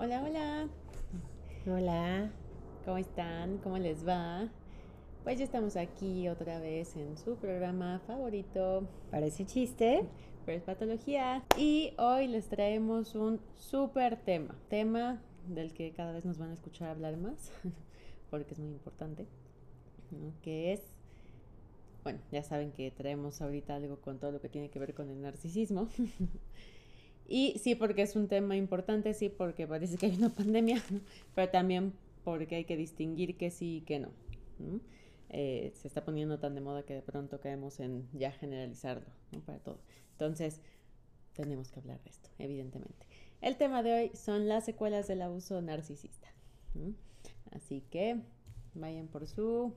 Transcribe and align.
Hola, 0.00 0.22
hola. 0.22 0.68
Hola. 1.66 2.30
¿Cómo 2.84 2.98
están? 2.98 3.58
¿Cómo 3.58 3.78
les 3.78 4.06
va? 4.06 4.48
Pues 5.24 5.40
ya 5.40 5.44
estamos 5.44 5.74
aquí 5.74 6.28
otra 6.28 6.60
vez 6.60 6.94
en 6.94 7.18
su 7.18 7.34
programa 7.34 8.00
favorito. 8.06 8.86
Parece 9.10 9.44
chiste. 9.44 10.04
Pero 10.46 10.56
es 10.56 10.62
patología. 10.62 11.42
Y 11.56 11.94
hoy 11.98 12.28
les 12.28 12.48
traemos 12.48 13.16
un 13.16 13.40
súper 13.56 14.14
tema. 14.22 14.54
Tema 14.68 15.20
del 15.48 15.72
que 15.72 15.90
cada 15.90 16.12
vez 16.12 16.24
nos 16.24 16.38
van 16.38 16.50
a 16.50 16.54
escuchar 16.54 16.90
hablar 16.90 17.16
más, 17.16 17.50
porque 18.30 18.54
es 18.54 18.60
muy 18.60 18.70
importante. 18.70 19.26
Que 20.42 20.74
es 20.74 20.80
bueno, 22.04 22.20
ya 22.30 22.44
saben 22.44 22.70
que 22.70 22.92
traemos 22.92 23.42
ahorita 23.42 23.74
algo 23.74 24.00
con 24.00 24.20
todo 24.20 24.30
lo 24.30 24.40
que 24.40 24.48
tiene 24.48 24.70
que 24.70 24.78
ver 24.78 24.94
con 24.94 25.10
el 25.10 25.20
narcisismo. 25.20 25.88
Y 27.28 27.58
sí, 27.58 27.74
porque 27.74 28.02
es 28.02 28.16
un 28.16 28.26
tema 28.26 28.56
importante, 28.56 29.12
sí, 29.12 29.28
porque 29.28 29.66
parece 29.66 29.98
que 29.98 30.06
hay 30.06 30.16
una 30.16 30.30
pandemia, 30.34 30.82
pero 31.34 31.50
también 31.50 31.92
porque 32.24 32.56
hay 32.56 32.64
que 32.64 32.76
distinguir 32.76 33.36
que 33.36 33.50
sí 33.50 33.76
y 33.76 33.80
que 33.82 33.98
no. 34.00 34.08
Eh, 35.28 35.72
se 35.74 35.86
está 35.86 36.04
poniendo 36.04 36.38
tan 36.38 36.54
de 36.54 36.62
moda 36.62 36.84
que 36.84 36.94
de 36.94 37.02
pronto 37.02 37.38
caemos 37.38 37.80
en 37.80 38.08
ya 38.14 38.32
generalizarlo 38.32 39.06
¿no? 39.30 39.40
para 39.40 39.58
todo. 39.58 39.78
Entonces, 40.12 40.62
tenemos 41.34 41.70
que 41.70 41.80
hablar 41.80 42.02
de 42.02 42.10
esto, 42.10 42.30
evidentemente. 42.38 43.06
El 43.42 43.56
tema 43.56 43.82
de 43.82 43.92
hoy 43.92 44.10
son 44.16 44.48
las 44.48 44.64
secuelas 44.64 45.06
del 45.06 45.22
abuso 45.22 45.60
narcisista. 45.60 46.28
Así 47.52 47.82
que 47.90 48.20
vayan 48.74 49.06
por 49.06 49.26
su 49.26 49.74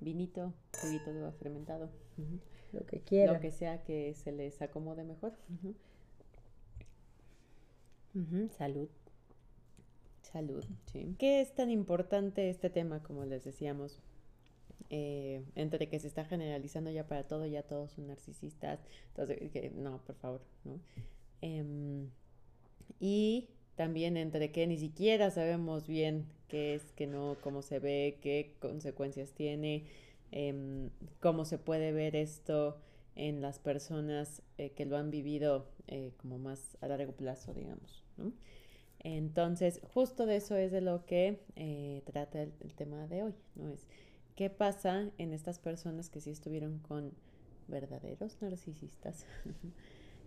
vinito, 0.00 0.52
juguito 0.80 1.12
de 1.12 1.32
fermentado. 1.32 1.90
Lo 2.72 2.86
que 2.86 3.00
quieran. 3.00 3.36
Lo 3.36 3.40
que 3.40 3.50
sea 3.50 3.82
que 3.84 4.14
se 4.14 4.32
les 4.32 4.60
acomode 4.62 5.04
mejor. 5.04 5.34
Salud. 8.58 8.88
Salud, 10.22 10.64
sí. 10.92 11.14
¿Qué 11.18 11.40
es 11.40 11.54
tan 11.54 11.70
importante 11.70 12.50
este 12.50 12.70
tema, 12.70 13.02
como 13.02 13.24
les 13.24 13.44
decíamos? 13.44 14.00
Eh, 14.90 15.42
entre 15.54 15.88
que 15.88 15.98
se 15.98 16.08
está 16.08 16.24
generalizando 16.24 16.90
ya 16.90 17.06
para 17.06 17.26
todo, 17.26 17.46
ya 17.46 17.62
todos 17.62 17.92
son 17.92 18.08
narcisistas. 18.08 18.80
Entonces, 19.08 19.50
que, 19.50 19.70
no, 19.70 19.98
por 20.04 20.16
favor, 20.16 20.42
¿no? 20.64 20.78
Em, 21.40 22.10
y 23.00 23.48
también 23.76 24.16
entre 24.16 24.52
que 24.52 24.66
ni 24.66 24.76
siquiera 24.76 25.30
sabemos 25.30 25.86
bien 25.86 26.26
qué 26.48 26.74
es, 26.74 26.92
qué 26.92 27.06
no, 27.06 27.36
cómo 27.42 27.62
se 27.62 27.78
ve, 27.78 28.18
qué 28.20 28.54
consecuencias 28.60 29.32
tiene, 29.32 29.86
em, 30.30 30.90
cómo 31.20 31.44
se 31.46 31.58
puede 31.58 31.92
ver 31.92 32.16
esto 32.16 32.76
en 33.16 33.40
las 33.42 33.58
personas 33.58 34.42
eh, 34.58 34.70
que 34.70 34.86
lo 34.86 34.96
han 34.96 35.10
vivido 35.10 35.66
eh, 35.88 36.12
como 36.18 36.38
más 36.38 36.76
a 36.80 36.88
largo 36.88 37.12
plazo, 37.12 37.52
digamos. 37.54 38.01
Entonces, 39.00 39.80
justo 39.92 40.26
de 40.26 40.36
eso 40.36 40.56
es 40.56 40.70
de 40.70 40.80
lo 40.80 41.04
que 41.06 41.40
eh, 41.56 42.02
trata 42.06 42.42
el, 42.42 42.52
tema 42.74 43.08
de 43.08 43.24
hoy, 43.24 43.34
¿no? 43.56 43.68
Es 43.68 43.86
qué 44.36 44.48
pasa 44.48 45.10
en 45.18 45.32
estas 45.32 45.58
personas 45.58 46.08
que 46.08 46.20
sí 46.20 46.30
estuvieron 46.30 46.78
con 46.78 47.12
verdaderos 47.68 48.40
narcisistas. 48.40 49.26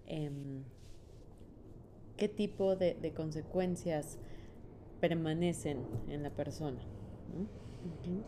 Em, 0.07 0.63
¿Qué 2.15 2.29
tipo 2.29 2.75
de, 2.75 3.11
consecuencias 3.15 4.19
permanecen 5.01 5.79
en 6.07 6.21
la 6.21 6.29
persona? 6.29 6.79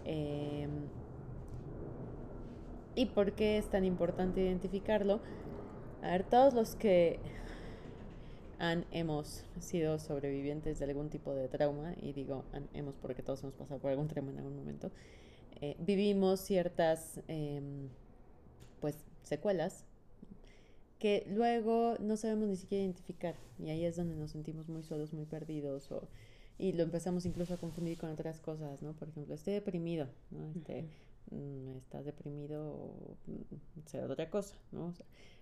Em, 0.04 0.72
¿Y 2.96 3.06
por 3.06 3.34
qué 3.34 3.60
es 3.60 3.70
tan 3.70 3.86
importante 3.86 4.42
identificarlo? 4.42 5.22
A 6.02 6.10
ver, 6.10 6.24
todos 6.24 6.56
los 6.56 6.76
que 6.76 7.20
han, 8.60 8.86
hemos 8.92 9.44
sido 9.60 10.00
sobrevivientes 10.00 10.80
de 10.80 10.86
algún 10.86 11.10
tipo 11.10 11.34
de 11.34 11.48
trauma, 11.48 11.94
y 12.02 12.14
digo 12.14 12.44
hemos 12.74 12.96
porque 12.96 13.24
todos 13.24 13.44
hemos 13.44 13.56
pasado 13.56 13.80
por 13.80 13.92
algún 13.92 14.08
trauma 14.08 14.32
en 14.32 14.38
algún 14.40 14.56
momento, 14.56 14.92
eh, 15.62 15.76
vivimos 15.80 16.40
ciertas 16.42 17.20
em, 17.28 17.90
pues 18.80 18.96
secuelas 19.24 19.86
que 21.00 21.26
luego 21.30 21.96
no 22.00 22.18
sabemos 22.18 22.48
ni 22.48 22.56
siquiera 22.56 22.84
identificar 22.84 23.36
y 23.60 23.70
ahí 23.70 23.86
es 23.86 23.96
donde 23.96 24.16
nos 24.16 24.32
sentimos 24.32 24.68
muy 24.68 24.84
solos, 24.84 25.14
muy 25.14 25.26
perdidos 25.26 25.92
o, 25.92 26.08
y 26.58 26.74
lo 26.74 26.84
empezamos 26.84 27.26
incluso 27.26 27.54
a 27.54 27.58
confundir 27.58 27.98
con 27.98 28.10
otras 28.12 28.40
cosas, 28.40 28.82
¿no? 28.82 28.94
Por 28.94 29.10
ejemplo, 29.10 29.36
estoy 29.36 29.54
deprimido, 29.54 30.08
¿no? 30.32 30.48
Este, 30.56 30.86
mm, 31.32 31.78
estás 31.78 32.06
deprimido 32.06 32.68
o 32.68 33.18
mm, 33.28 33.88
sea 33.88 34.06
otra 34.06 34.30
cosa, 34.30 34.56
¿no? 34.72 34.94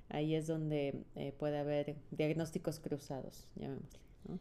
Ahí 0.09 0.35
es 0.35 0.47
donde 0.47 1.03
eh, 1.15 1.33
puede 1.33 1.57
haber 1.57 1.95
diagnósticos 2.11 2.79
cruzados, 2.79 3.47
llamémosle. 3.55 3.99
¿no? 4.27 4.39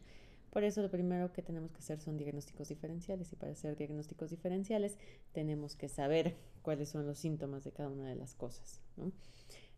Por 0.55 0.63
eso 0.63 0.81
lo 0.81 0.89
primero 0.89 1.33
que 1.33 1.41
tenemos 1.41 1.71
que 1.71 1.79
hacer 1.79 1.99
son 1.99 2.17
diagnósticos 2.17 2.69
diferenciales 2.69 3.33
y 3.33 3.35
para 3.35 3.51
hacer 3.51 3.75
diagnósticos 3.75 4.29
diferenciales 4.29 4.97
tenemos 5.33 5.75
que 5.75 5.89
saber 5.89 6.37
cuáles 6.61 6.87
son 6.87 7.05
los 7.05 7.17
síntomas 7.17 7.65
de 7.65 7.73
cada 7.73 7.89
una 7.89 8.07
de 8.07 8.15
las 8.15 8.35
cosas. 8.35 8.79
¿no? 8.95 9.11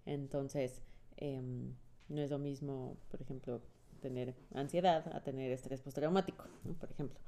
Entonces, 0.06 0.84
em, 1.16 1.74
no 2.10 2.22
es 2.22 2.30
lo 2.30 2.38
mismo, 2.38 2.96
por 3.10 3.24
ejemplo, 3.24 3.62
tener 4.02 4.36
ansiedad 4.54 5.16
a 5.16 5.24
tener 5.24 5.52
estrés 5.52 5.82
postraumático, 5.82 6.46
¿no? 6.64 6.74
por 6.74 6.92
ejemplo. 6.92 7.20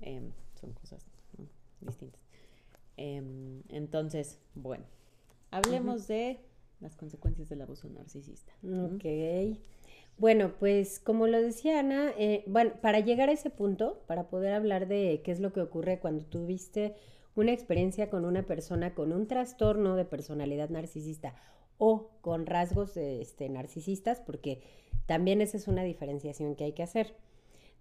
Em, 0.00 0.30
son 0.60 0.72
cosas 0.72 1.04
distintas. 1.80 2.22
Em, 2.96 3.62
entonces, 3.68 4.38
bueno, 4.54 4.84
hablemos 5.50 6.06
de 6.06 6.38
las 6.82 6.96
consecuencias 6.96 7.48
del 7.48 7.62
abuso 7.62 7.88
narcisista. 7.88 8.52
Ok. 8.62 9.04
Bueno, 10.18 10.52
pues 10.58 11.00
como 11.00 11.26
lo 11.26 11.40
decía 11.40 11.80
Ana, 11.80 12.12
eh, 12.18 12.44
bueno, 12.46 12.72
para 12.80 13.00
llegar 13.00 13.28
a 13.28 13.32
ese 13.32 13.50
punto, 13.50 14.02
para 14.06 14.28
poder 14.28 14.52
hablar 14.52 14.86
de 14.86 15.22
qué 15.24 15.32
es 15.32 15.40
lo 15.40 15.52
que 15.52 15.60
ocurre 15.60 16.00
cuando 16.00 16.24
tuviste 16.24 16.94
una 17.34 17.52
experiencia 17.52 18.10
con 18.10 18.24
una 18.24 18.42
persona 18.42 18.94
con 18.94 19.12
un 19.12 19.26
trastorno 19.26 19.96
de 19.96 20.04
personalidad 20.04 20.68
narcisista 20.68 21.34
o 21.78 22.10
con 22.20 22.46
rasgos 22.46 22.96
este, 22.96 23.48
narcisistas, 23.48 24.20
porque 24.20 24.62
también 25.06 25.40
esa 25.40 25.56
es 25.56 25.66
una 25.66 25.82
diferenciación 25.82 26.54
que 26.54 26.64
hay 26.64 26.72
que 26.72 26.82
hacer. 26.82 27.16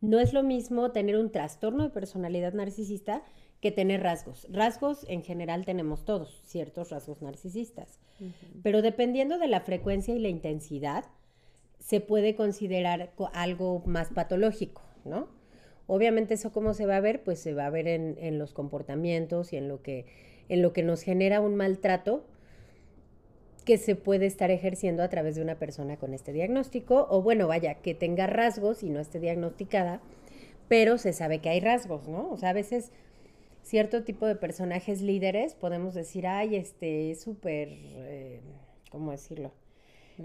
No 0.01 0.19
es 0.19 0.33
lo 0.33 0.43
mismo 0.43 0.91
tener 0.91 1.15
un 1.17 1.31
trastorno 1.31 1.83
de 1.83 1.89
personalidad 1.89 2.53
narcisista 2.53 3.23
que 3.61 3.71
tener 3.71 4.01
rasgos. 4.01 4.47
Rasgos 4.49 5.05
en 5.07 5.23
general 5.23 5.65
tenemos 5.65 6.03
todos, 6.03 6.41
ciertos 6.45 6.89
rasgos 6.89 7.21
narcisistas. 7.21 7.99
Pero 8.63 8.81
dependiendo 8.81 9.37
de 9.37 9.47
la 9.47 9.61
frecuencia 9.61 10.15
y 10.15 10.19
la 10.19 10.29
intensidad, 10.29 11.05
se 11.79 12.01
puede 12.01 12.35
considerar 12.35 13.13
algo 13.33 13.83
más 13.85 14.09
patológico, 14.09 14.81
¿no? 15.05 15.27
Obviamente 15.87 16.35
eso 16.35 16.51
cómo 16.51 16.73
se 16.73 16.85
va 16.85 16.97
a 16.97 17.01
ver, 17.01 17.23
pues 17.23 17.39
se 17.39 17.53
va 17.53 17.65
a 17.65 17.69
ver 17.69 17.87
en, 17.87 18.39
los 18.39 18.53
comportamientos 18.53 19.53
y 19.53 19.57
en 19.57 19.67
lo, 19.67 19.81
que, 19.81 20.05
en 20.49 20.61
lo 20.61 20.73
que 20.73 20.83
nos 20.83 21.01
genera 21.01 21.41
un 21.41 21.55
maltrato 21.55 22.25
que 23.65 23.77
se 23.77 23.95
puede 23.95 24.25
estar 24.25 24.51
ejerciendo 24.51 25.03
a 25.03 25.09
través 25.09 25.35
de 25.35 25.41
una 25.41 25.55
persona 25.55 25.97
con 25.97 26.13
este 26.13 26.33
diagnóstico, 26.33 27.07
o 27.09 27.21
bueno, 27.21 27.47
vaya, 27.47 27.75
que 27.75 27.93
tenga 27.93 28.27
rasgos 28.27 28.83
y 28.83 28.89
no 28.89 28.99
esté 28.99 29.19
diagnosticada, 29.19 30.01
pero 30.67 30.97
se 30.97 31.13
sabe 31.13 31.39
que 31.39 31.49
hay 31.49 31.59
rasgos, 31.59 32.07
¿no? 32.07 32.29
O 32.31 32.37
sea, 32.37 32.49
a 32.49 32.53
veces 32.53 32.91
cierto 33.63 34.03
tipo 34.03 34.25
de 34.25 34.35
personajes 34.35 35.01
líderes, 35.01 35.53
podemos 35.53 35.93
decir, 35.93 36.25
ay, 36.27 36.55
este, 36.55 37.11
es 37.11 37.21
súper, 37.21 37.69
eh, 37.71 38.41
¿cómo 38.89 39.11
decirlo? 39.11 39.51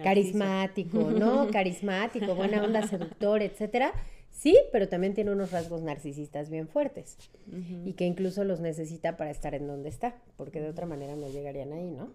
Carismático, 0.03 1.11
¿no? 1.11 1.49
Carismático, 1.53 2.35
buena 2.35 2.63
onda, 2.63 2.87
seductor, 2.87 3.43
etcétera. 3.43 3.93
Sí, 4.31 4.57
pero 4.71 4.89
también 4.89 5.15
tiene 5.15 5.31
unos 5.31 5.51
rasgos 5.51 5.83
narcisistas 5.83 6.51
bien 6.51 6.69
fuertes 6.69 7.17
y 7.87 7.95
que 7.95 8.05
incluso 8.05 8.45
los 8.45 8.61
necesita 8.61 9.17
para 9.17 9.31
estar 9.31 9.55
en 9.55 9.67
donde 9.67 9.89
está, 9.89 10.15
porque 10.37 10.61
de 10.61 10.69
otra 10.69 10.85
manera 10.85 11.17
no 11.17 11.27
llegarían 11.29 11.73
ahí, 11.73 11.91
¿no? 11.91 12.11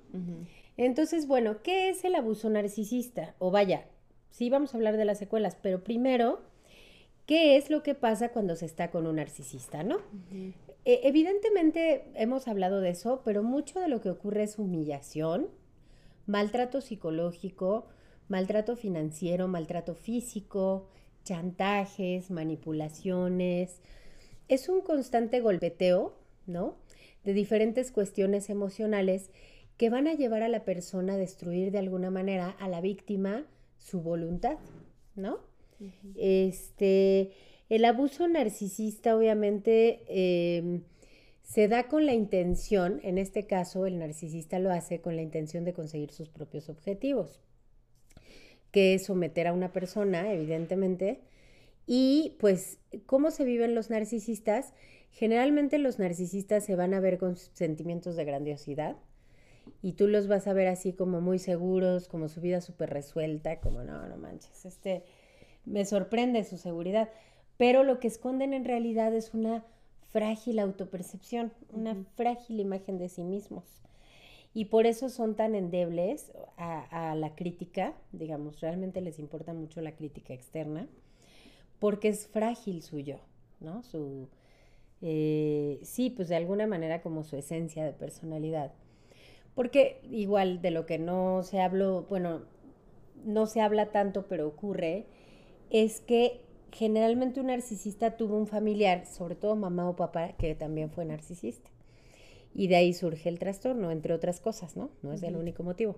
Entonces, 0.77 1.27
bueno, 1.27 1.61
¿qué 1.61 1.89
es 1.89 2.03
el 2.05 2.15
abuso 2.15 2.49
narcisista? 2.49 3.35
O 3.39 3.51
vaya, 3.51 3.85
sí 4.29 4.49
vamos 4.49 4.73
a 4.73 4.77
hablar 4.77 4.97
de 4.97 5.05
las 5.05 5.19
secuelas, 5.19 5.57
pero 5.61 5.83
primero, 5.83 6.41
¿qué 7.25 7.57
es 7.57 7.69
lo 7.69 7.83
que 7.83 7.95
pasa 7.95 8.29
cuando 8.29 8.55
se 8.55 8.65
está 8.65 8.89
con 8.89 9.05
un 9.05 9.17
narcisista, 9.17 9.83
no? 9.83 9.97
E, 10.85 11.01
evidentemente 11.03 12.05
hemos 12.15 12.47
hablado 12.47 12.81
de 12.81 12.89
eso, 12.89 13.21
pero 13.23 13.43
mucho 13.43 13.79
de 13.79 13.87
lo 13.87 14.01
que 14.01 14.09
ocurre 14.09 14.43
es 14.43 14.57
humillación, 14.57 15.49
maltrato 16.25 16.81
psicológico, 16.81 17.85
maltrato 18.27 18.75
financiero, 18.75 19.47
maltrato 19.47 19.93
físico, 19.93 20.87
chantajes, 21.23 22.31
manipulaciones. 22.31 23.81
Es 24.47 24.69
un 24.69 24.81
constante 24.81 25.41
golpeteo, 25.41 26.15
¿no? 26.47 26.75
De 27.23 27.33
diferentes 27.33 27.91
cuestiones 27.91 28.49
emocionales 28.49 29.29
que 29.81 29.89
van 29.89 30.07
a 30.07 30.13
llevar 30.13 30.43
a 30.43 30.47
la 30.47 30.63
persona 30.63 31.15
a 31.15 31.17
destruir 31.17 31.71
de 31.71 31.79
alguna 31.79 32.11
manera 32.11 32.51
a 32.59 32.69
la 32.69 32.81
víctima 32.81 33.47
su 33.79 33.99
voluntad, 33.99 34.59
¿no? 35.15 35.39
Este 36.15 37.31
el 37.67 37.85
abuso 37.85 38.27
narcisista 38.27 39.17
obviamente 39.17 40.03
em, 40.07 40.83
se 41.41 41.67
da 41.67 41.87
con 41.87 42.05
la 42.05 42.13
intención, 42.13 42.99
en 43.01 43.17
este 43.17 43.47
caso 43.47 43.87
el 43.87 43.97
narcisista 43.97 44.59
lo 44.59 44.69
hace 44.69 45.01
con 45.01 45.15
la 45.15 45.23
intención 45.23 45.65
de 45.65 45.73
conseguir 45.73 46.11
sus 46.11 46.29
propios 46.29 46.69
objetivos, 46.69 47.41
que 48.69 48.93
es 48.93 49.05
someter 49.05 49.47
a 49.47 49.53
una 49.53 49.73
persona, 49.73 50.31
evidentemente, 50.31 51.21
Y 51.87 52.35
pues, 52.39 52.77
¿cómo 53.07 53.31
se 53.31 53.45
viven 53.45 53.73
los 53.73 53.89
narcisistas? 53.89 54.73
Generalmente 55.09 55.79
los 55.79 55.97
narcisistas 55.97 56.63
se 56.63 56.75
van 56.75 56.93
a 56.93 56.99
ver 56.99 57.17
con 57.17 57.35
sentimientos 57.35 58.15
de 58.15 58.25
grandiosidad 58.25 58.95
y 59.81 59.93
tú 59.93 60.07
los 60.07 60.27
vas 60.27 60.47
a 60.47 60.53
ver 60.53 60.67
así 60.67 60.93
como 60.93 61.21
muy 61.21 61.39
seguros, 61.39 62.07
como 62.07 62.29
su 62.29 62.41
vida 62.41 62.61
súper 62.61 62.89
resuelta, 62.89 63.59
como 63.59 63.83
no, 63.83 64.07
no 64.07 64.17
manches, 64.17 64.65
este, 64.65 65.03
me 65.65 65.85
sorprende 65.85 66.43
su 66.43 66.57
seguridad. 66.57 67.09
Pero 67.57 67.83
lo 67.83 67.99
que 67.99 68.07
esconden 68.07 68.53
en 68.53 68.65
realidad 68.65 69.13
es 69.13 69.33
una 69.33 69.63
frágil 70.11 70.59
autopercepción, 70.59 71.53
una 71.71 71.95
frágil 72.15 72.59
imagen 72.59 72.97
de 72.97 73.09
sí 73.09 73.23
mismos. 73.23 73.81
Y 74.53 74.65
por 74.65 74.85
eso 74.85 75.09
son 75.09 75.35
tan 75.35 75.55
endebles 75.55 76.33
a, 76.57 77.15
la 77.15 77.35
crítica, 77.35 77.93
digamos, 78.11 78.59
realmente 78.59 78.99
les 78.99 79.17
importa 79.17 79.53
mucho 79.53 79.79
la 79.79 79.95
crítica 79.95 80.33
externa, 80.33 80.87
porque 81.79 82.09
es 82.09 82.27
frágil 82.27 82.81
su 82.81 82.99
yo, 82.99 83.19
¿no? 83.61 83.81
Su, 83.83 84.27
eh, 85.01 85.79
sí, 85.83 86.09
pues 86.09 86.27
de 86.27 86.35
alguna 86.35 86.67
manera 86.67 87.01
como 87.01 87.23
su 87.23 87.37
esencia 87.37 87.85
de 87.85 87.93
personalidad. 87.93 88.73
Porque 89.55 89.99
igual 90.09 90.61
de 90.61 90.71
lo 90.71 90.85
que 90.85 90.97
no 90.97 91.43
se 91.43 91.59
habló, 91.59 92.03
bueno, 92.09 92.41
no 93.25 93.45
se 93.45 93.61
habla 93.61 93.91
tanto, 93.91 94.25
pero 94.27 94.47
ocurre, 94.47 95.05
es 95.69 96.01
que 96.01 96.41
generalmente 96.71 97.39
un 97.39 97.47
narcisista 97.47 98.17
tuvo 98.17 98.37
un 98.37 98.47
familiar, 98.47 99.05
sobre 99.05 99.35
todo 99.35 99.55
mamá 99.55 99.89
o 99.89 99.95
papá, 99.95 100.33
que 100.37 100.55
también 100.55 100.89
fue 100.89 101.05
narcisista. 101.05 101.69
Y 102.53 102.67
de 102.67 102.77
ahí 102.77 102.93
surge 102.93 103.29
el 103.29 103.39
trastorno, 103.39 103.91
entre 103.91 104.13
otras 104.13 104.39
cosas, 104.39 104.75
¿no? 104.75 104.89
No 105.01 105.13
es 105.13 105.23
el 105.23 105.35
único 105.35 105.63
motivo. 105.63 105.97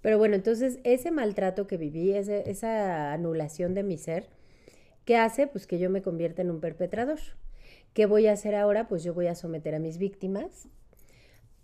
Pero 0.00 0.18
bueno, 0.18 0.34
entonces 0.34 0.78
ese 0.84 1.10
maltrato 1.10 1.66
que 1.66 1.76
viví, 1.76 2.12
esa 2.12 3.12
anulación 3.12 3.74
de 3.74 3.82
mi 3.82 3.98
ser, 3.98 4.28
¿qué 5.04 5.16
hace? 5.16 5.46
Pues 5.46 5.66
que 5.66 5.78
yo 5.78 5.90
me 5.90 6.02
convierta 6.02 6.42
en 6.42 6.50
un 6.50 6.60
perpetrador. 6.60 7.18
¿Qué 7.94 8.06
voy 8.06 8.26
a 8.26 8.32
hacer 8.32 8.54
ahora? 8.54 8.86
Pues 8.86 9.02
yo 9.02 9.14
voy 9.14 9.26
a 9.26 9.34
someter 9.34 9.74
a 9.74 9.78
mis 9.78 9.98
víctimas 9.98 10.68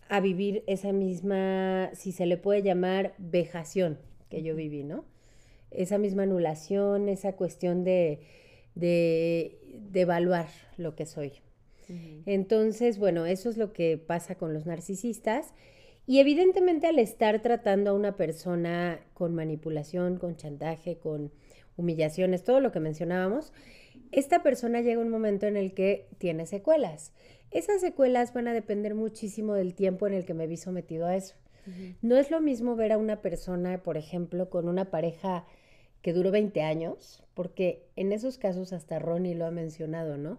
a 0.08 0.20
vivir 0.20 0.64
esa 0.66 0.92
misma, 0.92 1.90
si 1.94 2.12
se 2.12 2.26
le 2.26 2.36
puede 2.36 2.62
llamar, 2.62 3.14
vejación 3.18 3.98
que 4.28 4.42
yo 4.42 4.54
viví, 4.54 4.84
¿no? 4.84 5.04
esa 5.74 5.98
misma 5.98 6.22
anulación, 6.22 7.08
esa 7.08 7.34
cuestión 7.34 7.84
de, 7.84 8.20
de, 8.74 9.58
evaluar 9.94 10.48
lo 10.76 10.94
que 10.94 11.06
soy. 11.06 11.32
Entonces, 12.24 12.98
bueno, 12.98 13.26
eso 13.26 13.50
es 13.50 13.58
lo 13.58 13.74
que 13.74 13.98
pasa 13.98 14.36
con 14.36 14.54
los 14.54 14.64
narcisistas. 14.64 15.52
Y 16.06 16.18
evidentemente 16.18 16.86
al 16.86 16.98
estar 16.98 17.42
tratando 17.42 17.90
a 17.90 17.94
una 17.94 18.16
persona 18.16 19.00
con 19.12 19.34
manipulación, 19.34 20.16
con 20.16 20.36
chantaje, 20.36 20.96
con 20.96 21.30
humillaciones, 21.76 22.44
todo 22.44 22.60
lo 22.60 22.72
que 22.72 22.80
mencionábamos, 22.80 23.52
esta 24.12 24.42
persona 24.42 24.80
llega 24.80 25.00
un 25.00 25.10
momento 25.10 25.46
en 25.46 25.56
el 25.56 25.74
que 25.74 26.08
tiene 26.18 26.46
secuelas. 26.46 27.12
Esas 27.50 27.80
secuelas 27.80 28.32
van 28.32 28.48
a 28.48 28.52
depender 28.52 28.94
muchísimo 28.94 29.54
del 29.54 29.74
tiempo 29.74 30.06
en 30.06 30.14
el 30.14 30.24
que 30.24 30.34
me 30.34 30.46
vi 30.46 30.56
sometido 30.56 31.06
a 31.06 31.16
eso. 31.16 31.36
No 32.02 32.16
es 32.16 32.30
lo 32.30 32.40
mismo 32.40 32.76
ver 32.76 32.92
a 32.92 32.98
una 32.98 33.22
persona, 33.22 33.82
por 33.82 33.96
ejemplo, 33.96 34.50
con 34.50 34.68
una 34.68 34.90
pareja 34.90 35.46
que 36.02 36.12
duró 36.12 36.30
20 36.30 36.60
años, 36.60 37.24
porque 37.32 37.86
en 37.96 38.12
esos 38.12 38.36
casos 38.36 38.74
hasta 38.74 38.98
Ronnie 38.98 39.34
lo 39.34 39.46
ha 39.46 39.50
mencionado, 39.50 40.18
¿no? 40.18 40.38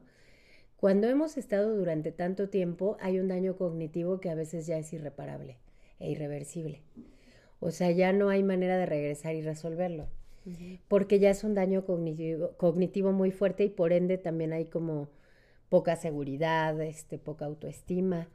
Cuando 0.78 1.08
hemos 1.08 1.38
estado 1.38 1.76
durante 1.76 2.12
tanto 2.12 2.50
tiempo 2.50 2.98
hay 3.00 3.20
un 3.20 3.28
daño 3.28 3.58
cognitivo 3.58 4.20
que 4.20 4.30
a 4.30 4.36
veces 4.36 4.68
ya 4.68 4.78
es 4.78 4.94
irreparable 4.94 5.58
e 6.00 6.12
irreversible. 6.12 6.84
O 7.60 7.72
sea, 7.72 7.90
ya 7.90 8.14
no 8.14 8.30
hay 8.30 8.44
manera 8.44 8.78
de 8.78 8.86
regresar 8.86 9.34
y 9.34 9.42
resolverlo, 9.42 10.08
porque 10.88 11.20
ya 11.20 11.30
es 11.30 11.44
un 11.44 11.56
daño 11.56 11.86
cognitivo, 11.86 12.52
cognitivo 12.58 13.12
muy 13.12 13.32
fuerte 13.32 13.64
y 13.64 13.70
por 13.70 13.94
ende 13.94 14.18
también 14.18 14.54
hay 14.54 14.66
como 14.66 15.10
poca 15.70 15.96
seguridad, 15.96 16.80
este, 16.82 17.18
poca 17.18 17.46
autoestima. 17.46 18.30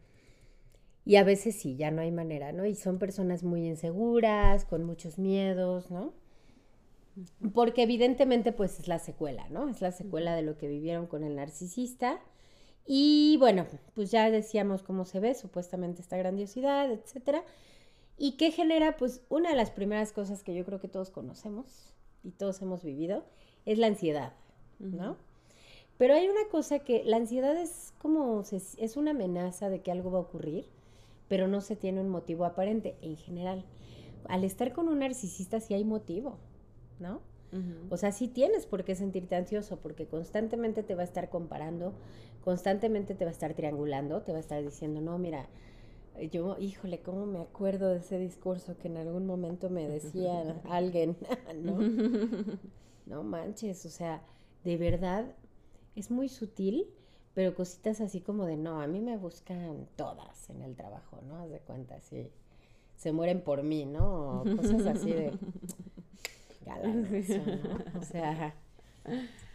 Y 1.04 1.16
a 1.16 1.24
veces 1.24 1.56
sí, 1.56 1.76
ya 1.76 1.90
no 1.90 2.02
hay 2.02 2.10
manera, 2.10 2.52
¿no? 2.52 2.66
Y 2.66 2.74
son 2.74 2.98
personas 2.98 3.42
muy 3.42 3.66
inseguras, 3.66 4.64
con 4.64 4.84
muchos 4.84 5.18
miedos, 5.18 5.90
¿no? 5.90 6.12
porque 7.52 7.82
evidentemente 7.82 8.52
pues 8.52 8.78
es 8.78 8.88
la 8.88 8.98
secuela, 8.98 9.48
¿no? 9.50 9.68
Es 9.68 9.80
la 9.80 9.92
secuela 9.92 10.34
de 10.34 10.42
lo 10.42 10.56
que 10.56 10.68
vivieron 10.68 11.06
con 11.06 11.24
el 11.24 11.36
narcisista. 11.36 12.20
Y 12.86 13.36
bueno, 13.38 13.66
pues 13.94 14.10
ya 14.10 14.30
decíamos 14.30 14.82
cómo 14.82 15.04
se 15.04 15.20
ve 15.20 15.34
supuestamente 15.34 16.02
esta 16.02 16.16
grandiosidad, 16.16 16.90
etcétera. 16.90 17.44
Y 18.16 18.32
qué 18.36 18.50
genera, 18.50 18.96
pues 18.96 19.22
una 19.28 19.50
de 19.50 19.56
las 19.56 19.70
primeras 19.70 20.12
cosas 20.12 20.42
que 20.42 20.54
yo 20.54 20.64
creo 20.64 20.80
que 20.80 20.88
todos 20.88 21.10
conocemos 21.10 21.94
y 22.22 22.32
todos 22.32 22.60
hemos 22.62 22.82
vivido 22.82 23.24
es 23.66 23.78
la 23.78 23.86
ansiedad, 23.86 24.32
¿no? 24.78 25.16
Pero 25.98 26.14
hay 26.14 26.28
una 26.28 26.48
cosa 26.50 26.78
que 26.78 27.04
la 27.04 27.16
ansiedad 27.16 27.56
es 27.56 27.92
como, 27.98 28.42
es 28.50 28.96
una 28.96 29.10
amenaza 29.10 29.68
de 29.68 29.82
que 29.82 29.92
algo 29.92 30.10
va 30.10 30.18
a 30.18 30.22
ocurrir, 30.22 30.66
pero 31.28 31.46
no 31.46 31.60
se 31.60 31.76
tiene 31.76 32.00
un 32.00 32.08
motivo 32.08 32.44
aparente 32.44 32.96
en 33.02 33.16
general. 33.16 33.64
Al 34.28 34.44
estar 34.44 34.72
con 34.72 34.88
un 34.88 35.00
narcisista 35.00 35.60
sí 35.60 35.74
hay 35.74 35.84
motivo, 35.84 36.38
¿no? 36.98 37.20
O 37.90 37.96
sea, 37.96 38.12
sí 38.12 38.28
tienes 38.28 38.64
por 38.64 38.84
qué 38.84 38.94
sentirte 38.94 39.34
ansioso 39.34 39.80
porque 39.80 40.06
constantemente 40.06 40.84
te 40.84 40.94
va 40.94 41.02
a 41.02 41.04
estar 41.04 41.30
comparando, 41.30 41.94
constantemente 42.44 43.16
te 43.16 43.24
va 43.24 43.30
a 43.30 43.32
estar 43.32 43.54
triangulando, 43.54 44.22
te 44.22 44.30
va 44.30 44.38
a 44.38 44.40
estar 44.40 44.62
diciendo, 44.62 45.00
no, 45.00 45.18
mira, 45.18 45.48
yo, 46.30 46.56
híjole, 46.58 47.00
¿cómo 47.00 47.26
me 47.26 47.40
acuerdo 47.40 47.88
de 47.88 47.98
ese 47.98 48.18
discurso 48.18 48.76
que 48.76 48.88
en 48.88 48.96
algún 48.96 49.26
momento 49.26 49.70
me 49.70 49.88
decía 49.88 50.60
alguien? 50.68 51.16
¿No? 51.62 51.78
no 53.06 53.22
manches, 53.22 53.86
o 53.86 53.90
sea, 53.90 54.22
de 54.64 54.76
verdad 54.76 55.34
es 55.96 56.10
muy 56.10 56.28
sutil, 56.28 56.86
pero 57.34 57.54
cositas 57.54 58.00
así 58.00 58.20
como 58.20 58.44
de, 58.44 58.56
no, 58.56 58.80
a 58.80 58.86
mí 58.86 59.00
me 59.00 59.16
buscan 59.16 59.88
todas 59.96 60.50
en 60.50 60.62
el 60.62 60.76
trabajo, 60.76 61.20
¿no? 61.26 61.38
Haz 61.38 61.50
de 61.50 61.60
cuenta, 61.60 62.00
sí, 62.00 62.30
se 62.96 63.12
mueren 63.12 63.42
por 63.42 63.62
mí, 63.62 63.86
¿no? 63.86 64.44
cosas 64.56 64.86
así 64.86 65.12
de 65.12 65.32
O 67.98 68.02
sea, 68.02 68.54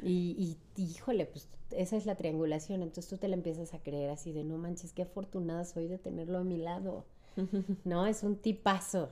y, 0.02 0.58
y, 0.78 0.82
híjole, 0.82 1.26
pues 1.26 1.48
esa 1.72 1.98
es 1.98 2.06
la 2.06 2.16
triangulación, 2.16 2.82
entonces 2.82 3.08
tú 3.08 3.18
te 3.18 3.28
la 3.28 3.36
empiezas 3.36 3.74
a 3.74 3.80
creer 3.80 4.10
así 4.10 4.32
de, 4.32 4.44
no 4.44 4.58
manches, 4.58 4.94
qué 4.94 5.04
afortunada 5.04 5.66
soy 5.66 5.88
de 5.88 5.98
tenerlo 5.98 6.40
a 6.40 6.44
mi 6.44 6.58
lado. 6.58 7.06
No, 7.84 8.06
es 8.08 8.24
un 8.24 8.38
tipazo. 8.38 9.10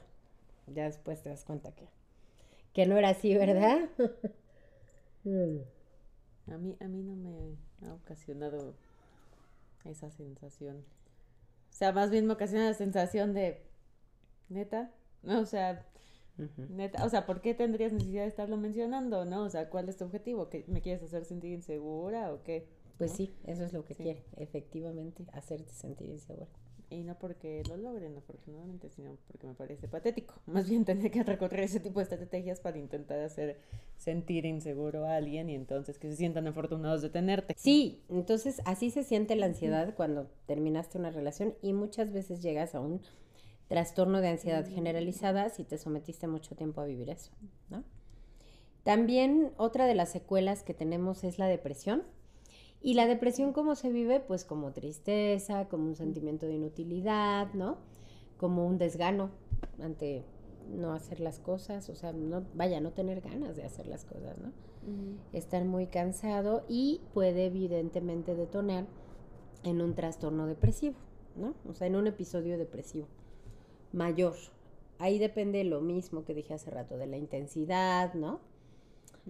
Ya 0.68 0.86
después 0.86 1.22
te 1.22 1.30
das 1.30 1.44
cuenta 1.44 1.74
que, 1.74 1.86
que 2.74 2.86
no 2.86 2.98
era 2.98 3.10
así, 3.10 3.36
¿verdad? 3.36 3.90
a, 6.48 6.58
mí, 6.58 6.78
a 6.80 6.88
mí 6.88 7.04
no 7.04 7.16
me 7.16 7.58
ha 7.88 7.94
ocasionado 7.94 8.74
esa 9.84 10.10
sensación. 10.10 10.78
O 11.70 11.76
sea, 11.76 11.92
más 11.92 12.12
bien 12.12 12.28
me 12.28 12.34
ocasiona 12.34 12.68
la 12.68 12.74
sensación 12.74 13.34
de, 13.34 13.62
neta, 14.50 14.92
no, 15.24 15.42
o 15.42 15.46
sea, 15.46 15.86
o 17.04 17.10
sea, 17.10 17.26
¿por 17.26 17.42
qué 17.42 17.54
tendrías 17.54 17.94
necesidad 17.94 18.24
de 18.24 18.28
estarlo 18.28 18.58
mencionando, 18.58 19.26
no? 19.26 19.44
O 19.44 19.50
sea, 19.50 19.70
¿cuál 19.70 19.90
es 19.90 19.98
tu 19.98 20.06
objetivo? 20.06 20.50
¿Que 20.50 20.64
¿Me 20.68 20.82
quieres 20.82 21.04
hacer 21.04 21.26
sentir 21.26 21.52
insegura 21.52 22.34
o 22.34 22.44
qué? 22.44 22.68
Pues 22.98 23.12
sí, 23.12 23.36
eso 23.46 23.64
es 23.64 23.74
lo 23.74 23.84
que 23.86 23.96
quiere, 23.96 24.24
efectivamente, 24.38 25.26
hacerte 25.34 25.74
sentir 25.74 26.10
insegura. 26.10 26.48
Y 26.90 27.04
no 27.04 27.18
porque 27.18 27.64
lo 27.68 27.76
logren, 27.76 28.16
afortunadamente, 28.18 28.88
sino 28.90 29.18
porque 29.28 29.48
me 29.48 29.56
parece 29.56 29.88
patético. 29.88 30.36
Más 30.46 30.70
bien 30.70 30.86
tener 30.86 31.10
que 31.10 31.24
recorrer 31.24 31.62
ese 31.62 31.80
tipo 31.80 32.00
de 32.00 32.04
estrategias 32.04 32.60
para 32.60 32.78
intentar 32.78 33.20
hacer 33.20 33.60
sentir 33.98 34.46
inseguro 34.46 35.06
a 35.06 35.16
alguien 35.16 35.50
y 35.50 35.56
entonces 35.56 35.98
que 35.98 36.10
se 36.10 36.18
sientan 36.18 36.46
afortunados 36.48 37.02
de 37.02 37.10
tenerte. 37.10 37.56
Sí, 37.58 38.04
entonces 38.10 38.62
así 38.66 38.92
se 38.92 39.04
siente 39.04 39.36
la 39.36 39.48
ansiedad 39.48 39.96
cuando 39.96 40.28
terminaste 40.46 41.00
una 41.00 41.10
relación 41.10 41.56
y 41.62 41.74
muchas 41.74 42.12
veces 42.12 42.44
llegas 42.44 42.76
a 42.76 42.80
un 42.80 43.02
trastorno 43.68 44.22
de 44.22 44.30
ansiedad 44.30 44.68
generalizada 44.68 45.50
si 45.50 45.64
te 45.64 45.78
sometiste 45.78 46.28
mucho 46.28 46.56
tiempo 46.56 46.82
a 46.82 46.86
vivir 46.86 47.10
eso, 47.10 47.32
¿no? 47.70 47.84
También 48.84 49.54
otra 49.58 49.86
de 49.88 49.96
las 49.96 50.12
secuelas 50.12 50.62
que 50.64 50.74
tenemos 50.74 51.24
es 51.24 51.40
la 51.40 51.48
depresión. 51.48 52.04
Y 52.82 52.96
la 52.96 53.08
depresión, 53.08 53.54
¿cómo 53.54 53.76
se 53.76 53.90
vive? 53.90 54.20
Pues 54.20 54.44
como 54.44 54.74
tristeza, 54.74 55.70
como 55.70 55.88
un 55.88 55.96
sentimiento 55.96 56.46
de 56.46 56.56
inutilidad, 56.56 57.54
¿no? 57.54 57.78
Como 58.38 58.68
un 58.68 58.78
desgano 58.78 59.30
ante 59.82 60.26
no 60.70 60.92
hacer 60.92 61.22
las 61.22 61.40
cosas, 61.40 61.88
o 61.90 61.96
sea, 61.96 62.12
no, 62.12 62.46
vaya, 62.54 62.82
no 62.82 62.92
tener 62.92 63.22
ganas 63.22 63.56
de 63.56 63.64
hacer 63.64 63.88
las 63.88 64.04
cosas, 64.04 64.38
¿no? 64.38 64.52
Estar 65.32 65.64
muy 65.64 65.88
cansado 65.88 66.66
y 66.68 67.00
puede 67.14 67.46
evidentemente 67.46 68.36
detonar 68.36 68.86
en 69.64 69.82
un 69.82 69.96
trastorno 69.96 70.46
depresivo, 70.46 70.96
¿no? 71.38 71.56
O 71.66 71.74
sea, 71.74 71.88
en 71.88 71.96
un 71.96 72.08
episodio 72.08 72.58
depresivo 72.58 73.08
mayor. 73.94 74.36
Ahí 75.00 75.20
depende 75.20 75.64
lo 75.64 75.82
mismo 75.82 76.26
que 76.26 76.34
dije 76.34 76.54
hace 76.54 76.70
rato, 76.70 76.98
de 76.98 77.08
la 77.08 77.18
intensidad, 77.18 78.14
¿no? 78.14 78.42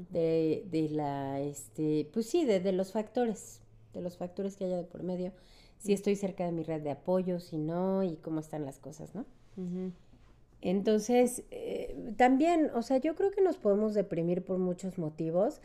De, 0.10 0.66
de 0.72 0.90
la, 0.90 1.40
este, 1.40 2.10
pues 2.12 2.28
sí, 2.28 2.46
de, 2.46 2.72
los 2.72 2.92
factores, 2.92 3.62
de 3.94 4.02
los 4.02 4.18
factores 4.18 4.56
que 4.56 4.66
haya 4.66 4.78
de 4.78 4.84
por 4.84 5.04
medio. 5.04 5.32
Si 5.78 5.94
estoy 5.94 6.16
cerca 6.16 6.46
de 6.46 6.52
mi 6.52 6.64
red 6.64 6.82
de 6.82 6.92
apoyo, 6.92 7.40
si 7.40 7.58
no, 7.58 8.04
y 8.04 8.16
cómo 8.16 8.40
están 8.40 8.66
las 8.66 8.80
cosas, 8.80 9.14
¿no? 9.14 9.26
Entonces, 10.62 11.44
eh, 11.52 11.96
también, 12.18 12.72
o 12.74 12.82
sea, 12.82 12.98
yo 12.98 13.16
creo 13.16 13.32
que 13.32 13.42
nos 13.42 13.58
podemos 13.58 13.94
deprimir 13.94 14.44
por 14.44 14.58
muchos 14.58 14.98
motivos, 14.98 15.62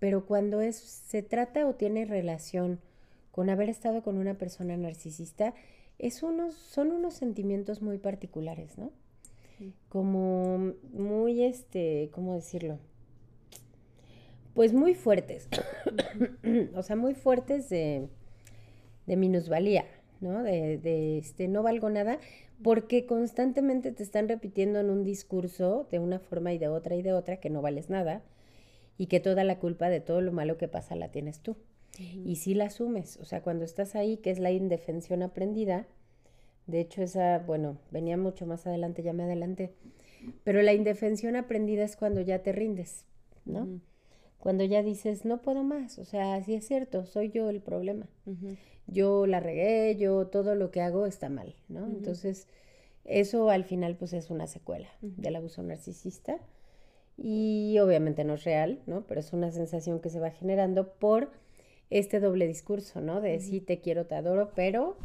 pero 0.00 0.26
cuando 0.26 0.60
es, 0.60 0.76
se 0.76 1.22
trata 1.22 1.66
o 1.66 1.74
tiene 1.74 2.04
relación 2.04 2.80
con 3.30 3.48
haber 3.48 3.68
estado 3.68 4.02
con 4.02 4.18
una 4.18 4.34
persona 4.34 4.76
narcisista, 4.76 5.54
es 6.00 6.22
unos, 6.22 6.54
son 6.54 6.92
unos 6.92 7.14
sentimientos 7.14 7.82
muy 7.82 7.98
particulares, 7.98 8.78
¿no? 8.78 8.90
Como 9.90 10.72
muy, 10.94 11.44
este, 11.44 12.08
¿cómo 12.12 12.34
decirlo? 12.34 12.78
Pues 14.54 14.72
muy 14.72 14.94
fuertes, 14.94 15.48
o 16.74 16.82
sea, 16.82 16.96
muy 16.96 17.14
fuertes 17.14 17.68
de, 17.68 18.08
de 19.06 19.16
minusvalía, 19.16 19.84
¿no? 20.22 20.42
De, 20.42 20.78
de, 20.78 21.18
este, 21.18 21.46
no 21.48 21.62
valgo 21.62 21.90
nada, 21.90 22.18
porque 22.62 23.04
constantemente 23.04 23.92
te 23.92 24.02
están 24.02 24.28
repitiendo 24.28 24.80
en 24.80 24.88
un 24.88 25.04
discurso 25.04 25.86
de 25.90 25.98
una 25.98 26.18
forma 26.18 26.54
y 26.54 26.58
de 26.58 26.68
otra 26.68 26.96
y 26.96 27.02
de 27.02 27.12
otra 27.12 27.36
que 27.36 27.50
no 27.50 27.60
vales 27.60 27.90
nada 27.90 28.22
y 28.96 29.06
que 29.06 29.20
toda 29.20 29.44
la 29.44 29.58
culpa 29.58 29.90
de 29.90 30.00
todo 30.00 30.22
lo 30.22 30.32
malo 30.32 30.56
que 30.56 30.68
pasa 30.68 30.96
la 30.96 31.10
tienes 31.10 31.40
tú. 31.40 31.56
Y 31.98 32.36
si 32.36 32.54
la 32.54 32.66
asumes, 32.66 33.18
o 33.18 33.24
sea, 33.24 33.42
cuando 33.42 33.64
estás 33.64 33.94
ahí, 33.94 34.16
que 34.16 34.30
es 34.30 34.38
la 34.38 34.50
indefensión 34.50 35.22
aprendida, 35.22 35.86
de 36.66 36.80
hecho 36.80 37.02
esa, 37.02 37.40
bueno, 37.40 37.76
venía 37.90 38.16
mucho 38.16 38.46
más 38.46 38.66
adelante, 38.66 39.02
ya 39.02 39.12
me 39.12 39.24
adelanté, 39.24 39.74
pero 40.44 40.62
la 40.62 40.72
indefensión 40.72 41.36
aprendida 41.36 41.84
es 41.84 41.96
cuando 41.96 42.20
ya 42.20 42.42
te 42.42 42.52
rindes, 42.52 43.04
¿no? 43.44 43.68
Cuando 44.38 44.64
ya 44.64 44.82
dices, 44.82 45.26
no 45.26 45.42
puedo 45.42 45.62
más, 45.62 45.98
o 45.98 46.04
sea, 46.04 46.42
sí 46.42 46.54
es 46.54 46.66
cierto, 46.66 47.04
soy 47.04 47.30
yo 47.30 47.50
el 47.50 47.60
problema. 47.60 48.06
Yo 48.86 49.26
la 49.26 49.40
regué, 49.40 49.96
yo 49.96 50.26
todo 50.28 50.54
lo 50.54 50.70
que 50.70 50.80
hago 50.80 51.06
está 51.06 51.28
mal, 51.28 51.54
¿no? 51.68 51.86
Entonces, 51.86 52.48
eso 53.04 53.50
al 53.50 53.64
final 53.64 53.96
pues 53.96 54.12
es 54.12 54.30
una 54.30 54.46
secuela 54.46 54.88
del 55.00 55.36
abuso 55.36 55.62
narcisista 55.62 56.38
y 57.16 57.78
obviamente 57.80 58.24
no 58.24 58.34
es 58.34 58.44
real, 58.44 58.80
¿no? 58.86 59.02
Pero 59.06 59.20
es 59.20 59.32
una 59.32 59.50
sensación 59.50 60.00
que 60.00 60.10
se 60.10 60.20
va 60.20 60.30
generando 60.30 60.92
por 60.94 61.30
este 61.90 62.20
doble 62.20 62.46
discurso, 62.46 63.00
¿no? 63.00 63.20
De 63.20 63.38
sí 63.40 63.60
te 63.60 63.80
quiero, 63.80 64.06
te 64.06 64.14
adoro, 64.14 64.52
pero 64.54 64.96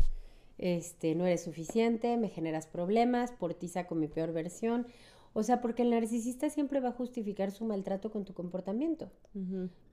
este 0.58 1.15
no 1.15 1.25
eres 1.25 1.44
suficiente, 1.44 2.15
me 2.18 2.30
generas 2.30 2.68
problemas, 2.68 3.32
por 3.32 3.54
ti 3.54 3.68
saco 3.68 3.96
mi 3.96 4.08
peor 4.08 4.32
versión. 4.32 4.88
O 5.34 5.44
sea, 5.44 5.60
porque 5.60 5.82
el 5.82 5.89
narcisista 5.89 6.50
siempre 6.50 6.80
va 6.80 6.89
a 6.89 6.94
justificar 6.94 7.51
su 7.51 7.65
maltrato 7.65 8.10
con 8.10 8.24
tu 8.24 8.34
comportamiento. 8.34 9.12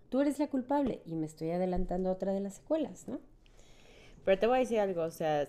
Tú 0.08 0.20
eres 0.20 0.38
la 0.38 0.46
culpable 0.48 1.02
y 1.04 1.16
me 1.16 1.26
estoy 1.26 1.50
adelantando 1.50 2.10
a 2.10 2.12
otra 2.12 2.32
de 2.32 2.40
las 2.40 2.54
secuelas, 2.54 3.08
¿no? 3.08 3.18
Pero 4.24 4.38
te 4.38 4.46
voy 4.46 4.56
a 4.56 4.60
decir 4.60 4.78
algo, 4.78 5.02
o 5.02 5.10
sea, 5.10 5.48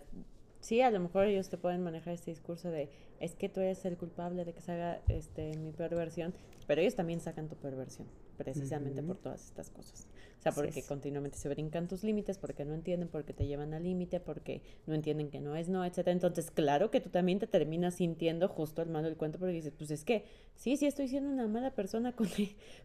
sí, 0.61 0.81
a 0.81 0.89
lo 0.89 0.99
mejor 0.99 1.25
ellos 1.25 1.49
te 1.49 1.57
pueden 1.57 1.83
manejar 1.83 2.13
este 2.13 2.31
discurso 2.31 2.71
de 2.71 2.89
es 3.19 3.35
que 3.35 3.49
tú 3.49 3.59
eres 3.59 3.85
el 3.85 3.97
culpable 3.97 4.45
de 4.45 4.53
que 4.53 4.61
se 4.61 4.71
haga 4.71 5.01
este, 5.09 5.55
mi 5.57 5.71
peor 5.71 5.93
versión, 5.93 6.33
pero 6.65 6.81
ellos 6.81 6.95
también 6.95 7.19
sacan 7.19 7.47
tu 7.47 7.55
perversión, 7.55 8.07
precisamente 8.37 9.01
por 9.03 9.17
todas 9.17 9.45
estas 9.45 9.69
cosas. 9.69 10.07
O 10.39 10.43
sea, 10.43 10.51
porque 10.51 10.83
continuamente 10.83 11.37
se 11.37 11.47
brincan 11.47 11.87
tus 11.87 12.03
límites, 12.03 12.37
porque 12.37 12.65
no 12.65 12.73
entienden, 12.73 13.07
porque 13.07 13.31
te 13.31 13.47
llevan 13.47 13.73
al 13.73 13.83
límite, 13.83 14.19
porque 14.19 14.61
no 14.85 14.93
entienden 14.93 15.29
que 15.29 15.39
no 15.39 15.55
es 15.55 15.69
no, 15.69 15.85
etc. 15.85 16.07
Entonces, 16.07 16.51
claro 16.51 16.91
que 16.91 16.99
tú 16.99 17.09
también 17.09 17.39
te 17.39 17.47
terminas 17.47 17.95
sintiendo 17.95 18.49
justo 18.49 18.81
al 18.81 18.89
malo 18.89 19.07
del 19.07 19.15
cuento, 19.15 19.39
porque 19.39 19.53
dices, 19.53 19.73
pues 19.77 19.89
es 19.91 20.03
que 20.03 20.25
sí, 20.55 20.75
sí 20.75 20.85
estoy 20.85 21.07
siendo 21.07 21.29
una 21.29 21.47
mala 21.47 21.71
persona 21.71 22.11
con, 22.11 22.27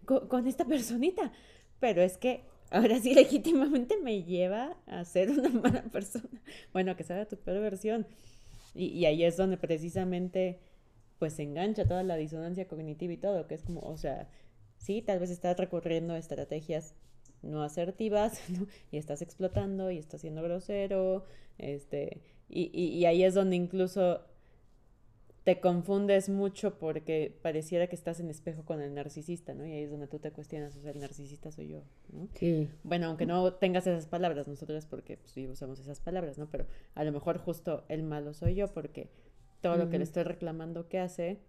con, 0.05 0.47
esta 0.47 0.67
personita, 0.67 1.33
pero 1.81 2.00
es 2.00 2.17
que 2.17 2.45
ahora 2.71 3.00
sí 3.00 3.12
legítimamente 3.14 3.97
me 3.97 4.23
lleva 4.23 4.76
a 4.87 5.05
ser 5.05 5.31
una 5.31 5.49
mala 5.49 5.83
persona. 5.83 6.40
Bueno, 6.73 6.95
que 6.95 7.02
sea 7.02 7.26
tu 7.26 7.37
perversión. 7.38 8.07
Y, 8.75 8.87
y 8.87 9.07
ahí 9.07 9.25
es 9.25 9.37
donde 9.37 9.57
precisamente 9.57 10.61
pues 11.19 11.33
se 11.33 11.43
engancha 11.43 11.87
toda 11.87 12.02
la 12.02 12.17
disonancia 12.17 12.69
cognitiva 12.69 13.12
y 13.12 13.17
todo, 13.17 13.47
que 13.47 13.55
es 13.55 13.62
como, 13.62 13.81
o 13.81 13.97
sea, 13.97 14.28
sí, 14.78 15.02
tal 15.02 15.18
vez 15.18 15.30
estás 15.30 15.56
recurriendo 15.56 16.14
a 16.14 16.18
estrategias 16.18 16.94
no 17.42 17.62
asertivas, 17.62 18.40
y 18.90 18.97
estás 18.97 19.23
explotando 19.23 19.90
y 19.90 19.99
estás 19.99 20.23
siendo 20.23 20.42
grosero, 20.42 21.25
este, 21.58 22.20
y, 22.49 22.70
y, 22.76 23.04
ahí 23.04 23.23
es 23.23 23.35
donde 23.35 23.56
incluso 23.56 24.23
te 25.44 25.61
confundes 25.61 26.28
mucho 26.28 26.78
porque 26.78 27.35
pareciera 27.42 27.87
que 27.87 27.97
estás 27.97 28.20
en 28.20 28.28
espejo 28.28 28.64
con 28.64 28.82
el 28.82 28.94
narcisista, 28.94 29.54
¿no? 29.54 29.66
Y 29.66 29.73
ahí 29.73 29.82
es 29.82 29.90
donde 29.90 30.06
tú 30.06 30.18
te 30.18 30.30
cuestionas, 30.30 30.76
o 30.76 30.80
sea, 30.82 30.90
el 30.90 31.00
narcisista 31.00 31.50
soy 31.50 31.68
yo, 31.68 31.82
¿no? 32.12 32.28
Sí. 32.35 32.68
Bueno, 32.82 33.06
aunque 33.06 33.25
no 33.25 33.54
tengas 33.54 33.87
esas 33.87 34.06
palabras, 34.06 34.47
nosotros 34.47 34.85
porque 34.85 35.16
pues, 35.16 35.30
sí 35.32 35.47
usamos 35.47 35.80
esas 35.80 36.00
palabras, 36.00 36.37
¿no? 36.37 36.50
Pero 36.50 36.66
a 36.94 37.02
lo 37.02 37.12
mejor 37.12 37.38
justo 37.38 37.85
el 37.88 38.02
malo 38.02 38.35
soy 38.35 38.56
yo 38.56 38.68
porque 38.68 39.08
todo 39.62 39.76
lo 39.76 39.88
que 39.88 39.99
le 39.99 40.04
estoy 40.04 40.23
reclamando 40.23 40.88
que 40.88 40.99
hace, 40.99 41.40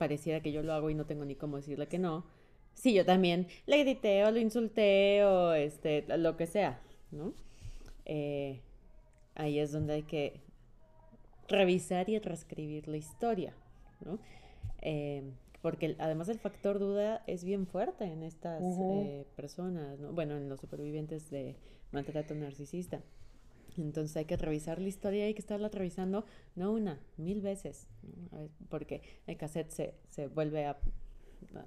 pareciera 0.00 0.40
que 0.40 0.50
yo 0.50 0.62
lo 0.62 0.72
hago 0.72 0.88
y 0.88 0.94
no 0.94 1.04
tengo 1.04 1.26
ni 1.26 1.34
cómo 1.34 1.58
decirle 1.58 1.86
que 1.86 1.98
no. 1.98 2.24
Sí, 2.72 2.94
yo 2.94 3.04
también 3.04 3.48
le 3.66 3.76
grité 3.84 4.24
o 4.24 4.30
lo 4.30 4.38
insulté 4.38 5.22
o 5.26 5.52
este, 5.52 6.06
lo 6.16 6.38
que 6.38 6.46
sea, 6.46 6.80
¿no? 7.10 7.34
Eh, 8.06 8.62
ahí 9.34 9.58
es 9.58 9.72
donde 9.72 9.92
hay 9.92 10.02
que 10.04 10.40
revisar 11.48 12.08
y 12.08 12.18
transcribir 12.18 12.88
la 12.88 12.96
historia, 12.96 13.52
¿no? 14.02 14.18
Eh, 14.80 15.22
porque 15.60 15.96
además 15.98 16.30
el 16.30 16.38
factor 16.38 16.78
duda 16.78 17.22
es 17.26 17.44
bien 17.44 17.66
fuerte 17.66 18.04
en 18.04 18.22
estas 18.22 18.62
eh, 18.62 19.26
personas, 19.36 20.00
¿no? 20.00 20.14
Bueno, 20.14 20.38
en 20.38 20.48
los 20.48 20.60
supervivientes 20.60 21.28
de 21.30 21.56
maltrato 21.92 22.34
narcisista. 22.34 23.02
Entonces 23.82 24.16
hay 24.16 24.24
que 24.24 24.36
revisar 24.36 24.80
la 24.80 24.88
historia, 24.88 25.24
hay 25.24 25.34
que 25.34 25.40
estarla 25.40 25.68
revisando, 25.68 26.24
no 26.54 26.72
una, 26.72 27.00
mil 27.16 27.40
veces, 27.40 27.88
porque 28.68 29.02
el 29.26 29.36
cassette 29.36 29.70
se, 29.70 29.94
se 30.08 30.26
vuelve 30.28 30.66
a, 30.66 30.78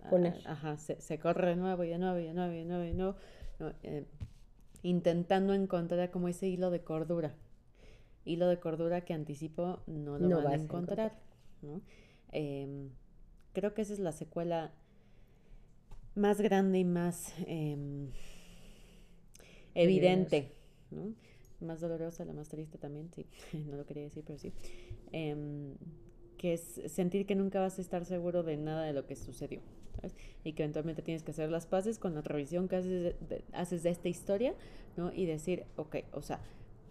poner. 0.10 0.36
ajá, 0.46 0.78
se, 0.78 1.02
se, 1.02 1.20
corre 1.20 1.50
de 1.50 1.56
nuevo 1.56 1.84
y 1.84 1.90
de 1.90 1.98
nuevo 1.98 2.20
y 2.20 2.26
de 2.26 2.34
nuevo 2.34 2.54
y 2.54 2.58
de 2.58 2.66
nuevo 2.66 2.84
y 2.84 2.94
nuevo, 2.94 3.16
eh, 3.84 4.06
intentando 4.82 5.54
encontrar 5.54 6.12
como 6.12 6.28
ese 6.28 6.48
hilo 6.48 6.70
de 6.70 6.82
cordura. 6.82 7.36
Hilo 8.26 8.48
de 8.48 8.60
cordura 8.60 9.02
que 9.02 9.14
anticipo 9.14 9.82
no 9.88 10.18
lo 10.18 10.44
van 10.44 10.54
a 10.54 10.64
encontrar. 10.64 11.20
¿no? 11.62 11.82
Em, 12.32 12.90
creo 13.54 13.74
que 13.74 13.82
esa 13.82 13.94
es 13.94 14.00
la 14.00 14.12
secuela 14.12 14.74
más 16.16 16.40
grande 16.42 16.80
y 16.80 16.86
más 16.86 17.34
em, 17.48 18.12
evidente. 19.74 20.54
¿no? 20.92 21.14
Más 21.64 21.82
dolorosa, 21.82 22.26
la 22.26 22.34
más 22.34 22.50
triste 22.50 22.78
también, 22.78 23.10
sí, 23.14 23.26
no 23.66 23.78
lo 23.78 23.86
quería 23.86 24.04
decir, 24.04 24.24
pero 24.26 24.40
sí, 24.40 24.54
em, 25.12 25.76
que 26.38 26.54
es 26.54 26.82
sentir 26.88 27.26
que 27.26 27.36
nunca 27.36 27.60
vas 27.60 27.78
a 27.78 27.82
estar 27.82 28.06
seguro 28.06 28.44
de 28.44 28.58
nada 28.58 28.84
de 28.84 28.94
lo 28.94 29.06
que 29.06 29.16
sucedió, 29.16 29.62
¿sabes? 29.96 30.16
Y 30.44 30.54
que 30.54 30.64
eventualmente 30.64 31.02
tienes 31.02 31.24
que 31.24 31.32
hacer 31.32 31.50
las 31.50 31.68
paces 31.68 32.00
con 32.00 32.16
la 32.16 32.22
revisión 32.22 32.68
que 32.68 32.76
haces 33.54 33.84
de, 33.84 33.90
esta 33.90 34.10
historia, 34.10 34.54
¿no? 34.98 35.14
Y 35.14 35.26
decir, 35.26 35.66
ok, 35.78 35.98
o 36.12 36.22
sea, 36.22 36.42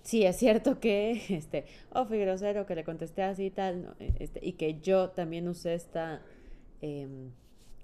sí 0.02 0.24
es 0.24 0.36
cierto 0.36 0.80
que, 0.80 1.22
este, 1.28 1.66
oh, 1.92 2.06
fui 2.06 2.18
grosero, 2.18 2.66
que 2.66 2.74
le 2.74 2.84
contesté 2.84 3.22
así 3.22 3.46
y 3.46 3.50
tal, 3.50 3.82
¿no? 3.82 3.94
este, 4.18 4.40
y 4.42 4.54
que 4.54 4.80
yo 4.80 5.10
también 5.10 5.48
usé 5.48 5.74
esta... 5.74 6.22
Eh, 6.80 7.30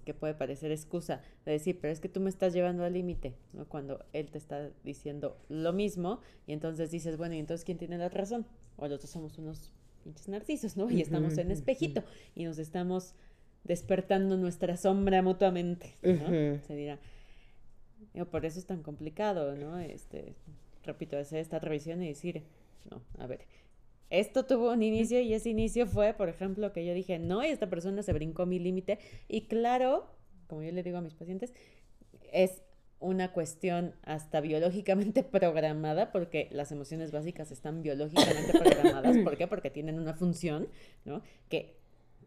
que 0.09 0.15
puede 0.15 0.33
parecer 0.33 0.73
excusa 0.73 1.21
de 1.45 1.53
decir, 1.53 1.81
pero 1.83 1.93
es 1.93 2.01
que 2.01 2.09
tú 2.09 2.19
me 2.19 2.31
estás 2.31 2.55
llevando 2.55 2.83
al 2.83 2.95
límite, 2.95 3.35
¿no? 3.53 3.67
Cuando 3.69 4.07
él 4.15 4.31
te 4.31 4.39
está 4.39 4.71
diciendo 4.83 5.37
lo 5.51 5.75
mismo 5.75 6.23
y 6.47 6.55
entonces 6.55 6.91
dices, 6.91 7.19
bueno, 7.19 7.35
¿y 7.35 7.41
entonces 7.41 7.63
quién 7.63 7.77
tiene 7.77 7.99
la 7.99 8.09
razón? 8.09 8.47
O 8.79 8.89
los 8.89 9.03
dos 9.03 9.11
somos 9.11 9.37
unos 9.37 9.71
pinches 10.03 10.27
narcisos, 10.29 10.79
¿no? 10.79 10.91
Y 10.91 11.03
estamos 11.03 11.37
en 11.37 11.51
espejito 11.51 12.05
y 12.35 12.45
nos 12.45 12.57
estamos 12.59 13.13
despertando 13.65 14.39
nuestra 14.39 14.79
sombra 14.79 15.21
mutuamente, 15.21 15.95
¿no? 16.03 16.59
Se 16.63 16.75
dirá. 16.75 16.99
por 18.31 18.47
eso 18.47 18.59
es 18.59 18.65
tan 18.65 18.83
complicado, 18.83 19.57
¿no? 19.57 19.79
Este, 19.79 20.37
repito, 20.85 21.19
hacer 21.19 21.41
esta 21.41 21.59
revisión 21.59 22.03
y 22.03 22.09
decir, 22.09 22.45
no, 22.91 23.03
a 23.19 23.27
ver, 23.27 23.41
esto 24.11 24.47
tuvo 24.47 24.73
un 24.73 24.83
inicio 24.83 25.21
y 25.21 25.35
ese 25.35 25.51
inicio 25.51 25.87
fue, 25.87 26.15
por 26.15 26.29
ejemplo, 26.29 26.73
que 26.73 26.85
yo 26.85 26.95
dije, 26.95 27.19
no, 27.19 27.45
y 27.45 27.49
esta 27.49 27.69
persona 27.69 28.03
se 28.03 28.13
brincó 28.13 28.47
mi 28.47 28.59
límite. 28.59 28.99
Y 29.29 29.43
claro, 29.43 30.07
como 30.47 30.63
yo 30.63 30.73
le 30.73 30.83
digo 30.83 30.99
a 30.99 31.03
mis 31.03 31.15
pacientes, 31.15 31.53
es 32.33 32.63
una 33.01 33.33
cuestión 33.33 33.95
hasta 34.03 34.41
biológicamente 34.41 35.23
programada, 35.25 36.11
porque 36.11 36.49
las 36.51 36.73
emociones 36.73 37.13
básicas 37.13 37.51
están 37.51 37.83
biológicamente 37.83 38.53
programadas. 38.59 39.19
¿Por 39.19 39.37
qué? 39.37 39.47
Porque 39.47 39.71
tienen 39.71 39.99
una 39.99 40.15
función, 40.15 40.69
¿no? 41.05 41.23
Que 41.49 41.77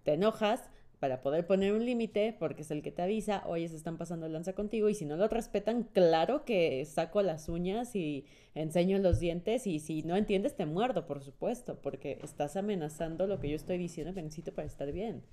te 0.03 0.13
enojas, 0.13 0.61
para 1.01 1.23
poder 1.23 1.47
poner 1.47 1.73
un 1.73 1.83
límite, 1.83 2.35
porque 2.37 2.61
es 2.61 2.69
el 2.69 2.83
que 2.83 2.91
te 2.91 3.01
avisa, 3.01 3.41
oye, 3.47 3.67
se 3.67 3.75
están 3.75 3.97
pasando 3.97 4.29
lanza 4.29 4.53
contigo, 4.53 4.87
y 4.87 4.93
si 4.93 5.03
no 5.03 5.17
lo 5.17 5.27
respetan, 5.27 5.81
claro 5.81 6.45
que 6.45 6.85
saco 6.85 7.23
las 7.23 7.49
uñas 7.49 7.95
y 7.95 8.27
enseño 8.53 8.99
los 8.99 9.19
dientes, 9.19 9.65
y 9.65 9.79
si 9.79 10.03
no 10.03 10.15
entiendes, 10.15 10.55
te 10.55 10.67
muerdo, 10.67 11.07
por 11.07 11.23
supuesto, 11.23 11.79
porque 11.81 12.19
estás 12.23 12.55
amenazando 12.55 13.25
lo 13.25 13.39
que 13.39 13.49
yo 13.49 13.55
estoy 13.55 13.79
diciendo 13.79 14.13
que 14.13 14.21
necesito 14.21 14.53
para 14.53 14.67
estar 14.67 14.91
bien. 14.91 15.23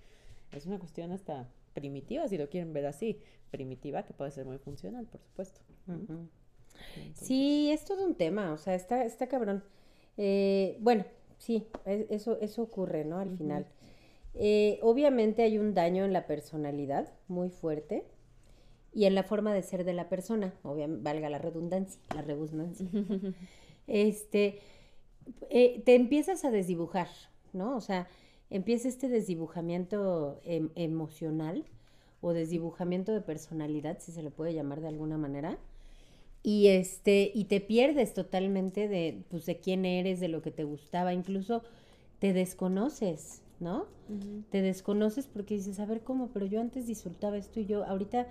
Es 0.52 0.64
una 0.64 0.78
cuestión 0.78 1.12
hasta 1.12 1.50
primitiva, 1.74 2.26
si 2.28 2.38
lo 2.38 2.48
quieren 2.48 2.72
ver 2.72 2.86
así, 2.86 3.20
primitiva 3.50 4.04
que 4.04 4.14
puede 4.14 4.30
ser 4.30 4.46
muy 4.46 4.56
funcional, 4.56 5.04
por 5.04 5.20
supuesto. 5.20 5.60
Sí, 7.12 7.70
es 7.70 7.84
todo 7.84 8.06
un 8.06 8.14
tema, 8.14 8.54
o 8.54 8.56
sea, 8.56 8.74
está, 8.74 9.04
está 9.04 9.26
cabrón. 9.26 9.62
Eh, 10.16 10.78
bueno, 10.80 11.04
sí, 11.36 11.66
e, 11.84 12.06
eso, 12.08 12.38
eso 12.40 12.62
ocurre, 12.62 13.04
¿no? 13.04 13.18
Al 13.18 13.36
final. 13.36 13.66
Eh, 14.40 14.78
obviamente 14.82 15.42
hay 15.42 15.58
un 15.58 15.74
daño 15.74 16.04
en 16.04 16.12
la 16.12 16.28
personalidad 16.28 17.12
muy 17.26 17.50
fuerte 17.50 18.06
y 18.94 19.04
en 19.04 19.16
la 19.16 19.24
forma 19.24 19.52
de 19.52 19.62
ser 19.62 19.84
de 19.84 19.92
la 19.92 20.08
persona, 20.08 20.54
obviamente, 20.62 21.02
valga 21.02 21.28
la 21.28 21.38
redundancia, 21.38 22.00
la 22.14 22.22
redundancia. 22.22 22.86
este, 23.88 24.60
eh, 25.50 25.82
te 25.84 25.96
empiezas 25.96 26.44
a 26.44 26.52
desdibujar, 26.52 27.08
¿no? 27.52 27.76
O 27.76 27.80
sea, 27.80 28.06
empieza 28.48 28.88
este 28.88 29.08
desdibujamiento 29.08 30.40
em, 30.44 30.70
emocional 30.76 31.64
o 32.20 32.32
desdibujamiento 32.32 33.12
de 33.12 33.20
personalidad, 33.20 33.98
si 33.98 34.12
se 34.12 34.22
le 34.22 34.30
puede 34.30 34.54
llamar 34.54 34.80
de 34.80 34.88
alguna 34.88 35.18
manera. 35.18 35.58
Y 36.44 36.68
este, 36.68 37.32
y 37.34 37.44
te 37.44 37.60
pierdes 37.60 38.14
totalmente 38.14 38.86
de, 38.88 39.24
pues, 39.30 39.46
de 39.46 39.58
quién 39.58 39.84
eres, 39.84 40.20
de 40.20 40.28
lo 40.28 40.42
que 40.42 40.52
te 40.52 40.64
gustaba, 40.64 41.12
incluso 41.12 41.62
te 42.20 42.32
desconoces, 42.32 43.42
¿no? 43.60 43.86
Te 44.50 44.62
desconoces 44.62 45.26
porque 45.26 45.54
dices, 45.54 45.80
a 45.80 45.86
ver 45.86 46.02
cómo, 46.02 46.28
pero 46.28 46.46
yo 46.46 46.60
antes 46.60 46.86
disfrutaba 46.86 47.36
esto 47.36 47.60
y 47.60 47.66
yo 47.66 47.84
ahorita 47.84 48.26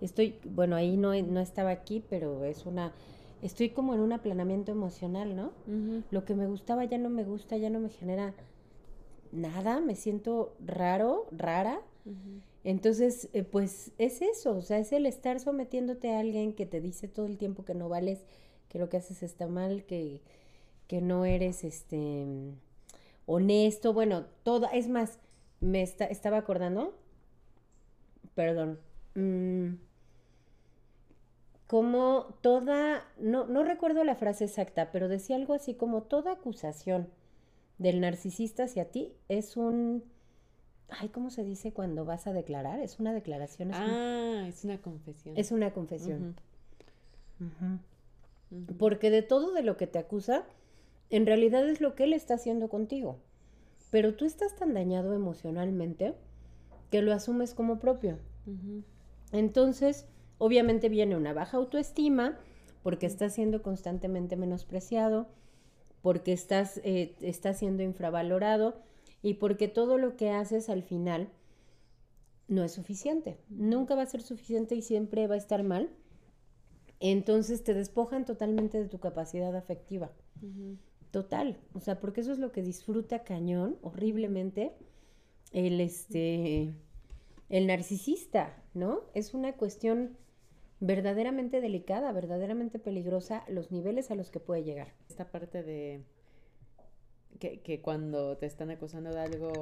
estoy, 0.00 0.36
bueno, 0.44 0.76
ahí 0.76 0.96
no, 0.96 1.14
no 1.22 1.40
estaba 1.40 1.70
aquí, 1.70 2.02
pero 2.08 2.44
es 2.44 2.66
una, 2.66 2.92
estoy 3.42 3.70
como 3.70 3.94
en 3.94 4.00
un 4.00 4.12
aplanamiento 4.12 4.72
emocional, 4.72 5.36
¿no? 5.36 5.52
Lo 6.10 6.24
que 6.24 6.34
me 6.34 6.46
gustaba 6.46 6.84
ya 6.84 6.98
no 6.98 7.10
me 7.10 7.24
gusta, 7.24 7.56
ya 7.56 7.70
no 7.70 7.80
me 7.80 7.90
genera 7.90 8.34
nada, 9.32 9.80
me 9.80 9.94
siento 9.94 10.54
raro, 10.64 11.26
rara. 11.30 11.80
Entonces, 12.64 13.28
eh, 13.32 13.42
pues 13.42 13.92
es 13.98 14.20
eso, 14.20 14.56
o 14.56 14.62
sea, 14.62 14.78
es 14.78 14.92
el 14.92 15.06
estar 15.06 15.38
sometiéndote 15.40 16.12
a 16.12 16.20
alguien 16.20 16.52
que 16.52 16.66
te 16.66 16.80
dice 16.80 17.08
todo 17.08 17.26
el 17.26 17.38
tiempo 17.38 17.64
que 17.64 17.74
no 17.74 17.88
vales, 17.88 18.26
que 18.68 18.78
lo 18.78 18.88
que 18.88 18.96
haces 18.96 19.22
está 19.22 19.46
mal, 19.46 19.84
que, 19.84 20.20
que 20.86 21.00
no 21.00 21.24
eres 21.24 21.64
este 21.64 22.26
honesto, 23.30 23.92
bueno, 23.92 24.24
todo, 24.42 24.68
es 24.72 24.88
más, 24.88 25.18
me 25.60 25.82
estaba 25.82 26.38
acordando, 26.38 26.98
perdón, 28.34 28.80
mm, 29.14 29.74
como 31.68 32.34
toda, 32.40 33.04
no, 33.20 33.46
no 33.46 33.62
recuerdo 33.62 34.02
la 34.02 34.16
frase 34.16 34.44
exacta, 34.44 34.90
pero 34.90 35.06
decía 35.06 35.36
algo 35.36 35.54
así 35.54 35.74
como 35.74 36.02
toda 36.02 36.32
acusación 36.32 37.08
del 37.78 38.00
narcisista 38.00 38.64
hacia 38.64 38.90
ti 38.90 39.12
es 39.28 39.56
un... 39.56 40.02
Ay, 40.88 41.10
¿cómo 41.10 41.30
se 41.30 41.44
dice 41.44 41.72
cuando 41.72 42.04
vas 42.04 42.26
a 42.26 42.32
declarar? 42.32 42.80
Es 42.80 42.98
una 42.98 43.12
declaración. 43.12 43.70
ah, 43.72 44.44
es 44.48 44.64
una 44.64 44.78
confesión. 44.78 45.36
Es 45.38 45.52
una 45.52 45.72
confesión. 45.72 46.34
Porque 48.76 49.10
de 49.10 49.22
todo 49.22 49.52
de 49.52 49.62
lo 49.62 49.76
que 49.76 49.86
te 49.86 50.00
acusa, 50.00 50.44
en 51.10 51.26
realidad 51.26 51.68
es 51.68 51.80
lo 51.80 51.94
que 51.94 52.04
él 52.04 52.12
está 52.12 52.34
haciendo 52.34 52.68
contigo. 52.68 53.18
Pero 53.90 54.14
tú 54.14 54.24
estás 54.24 54.54
tan 54.56 54.74
dañado 54.74 55.14
emocionalmente 55.14 56.14
que 56.90 57.02
lo 57.02 57.12
asumes 57.12 57.54
como 57.54 57.78
propio. 57.78 58.18
Entonces, 59.32 60.06
Obviamente 60.40 60.88
viene 60.88 61.16
una 61.16 61.34
baja 61.34 61.58
autoestima 61.58 62.38
porque 62.82 63.04
estás 63.04 63.34
siendo 63.34 63.60
constantemente 63.60 64.36
menospreciado, 64.36 65.28
porque 66.00 66.32
estás, 66.32 66.80
eh, 66.82 67.14
siendo 67.54 67.82
infravalorado 67.82 68.80
y 69.20 69.34
porque 69.34 69.68
todo 69.68 69.98
lo 69.98 70.16
que 70.16 70.30
haces 70.30 70.70
al 70.70 70.82
final 70.82 71.28
no 72.48 72.64
es 72.64 72.72
suficiente. 72.72 73.36
Nunca 73.50 73.94
va 73.94 74.00
a 74.00 74.06
ser 74.06 74.22
suficiente 74.22 74.74
y 74.74 74.80
siempre 74.80 75.26
va 75.26 75.34
a 75.34 75.38
estar 75.38 75.62
mal. 75.62 75.90
Entonces 77.00 77.62
te 77.62 77.74
despojan 77.74 78.24
totalmente 78.24 78.78
de 78.78 78.88
tu 78.88 78.98
capacidad 78.98 79.54
afectiva. 79.54 80.10
Total. 81.10 81.58
O 81.74 81.80
sea, 81.80 81.98
porque 82.00 82.20
eso 82.20 82.32
es 82.32 82.38
lo 82.38 82.52
que 82.52 82.62
disfruta 82.62 83.24
cañón, 83.24 83.76
horriblemente, 83.82 84.72
el, 85.52 85.80
este, 85.80 86.72
el 87.48 87.66
narcisista, 87.66 88.62
¿no? 88.74 89.02
Es 89.14 89.34
una 89.34 89.54
cuestión 89.54 90.16
verdaderamente 90.78 91.60
delicada, 91.60 92.12
verdaderamente 92.12 92.78
peligrosa 92.78 93.44
los 93.48 93.72
niveles 93.72 94.10
a 94.10 94.14
los 94.14 94.30
que 94.30 94.40
puede 94.40 94.62
llegar. 94.62 94.94
Esta 95.08 95.30
parte 95.30 95.62
de 95.62 96.04
que, 97.38 97.60
que 97.60 97.80
cuando 97.80 98.36
te 98.36 98.46
están 98.46 98.70
acusando 98.70 99.10
de 99.10 99.20
algo 99.20 99.52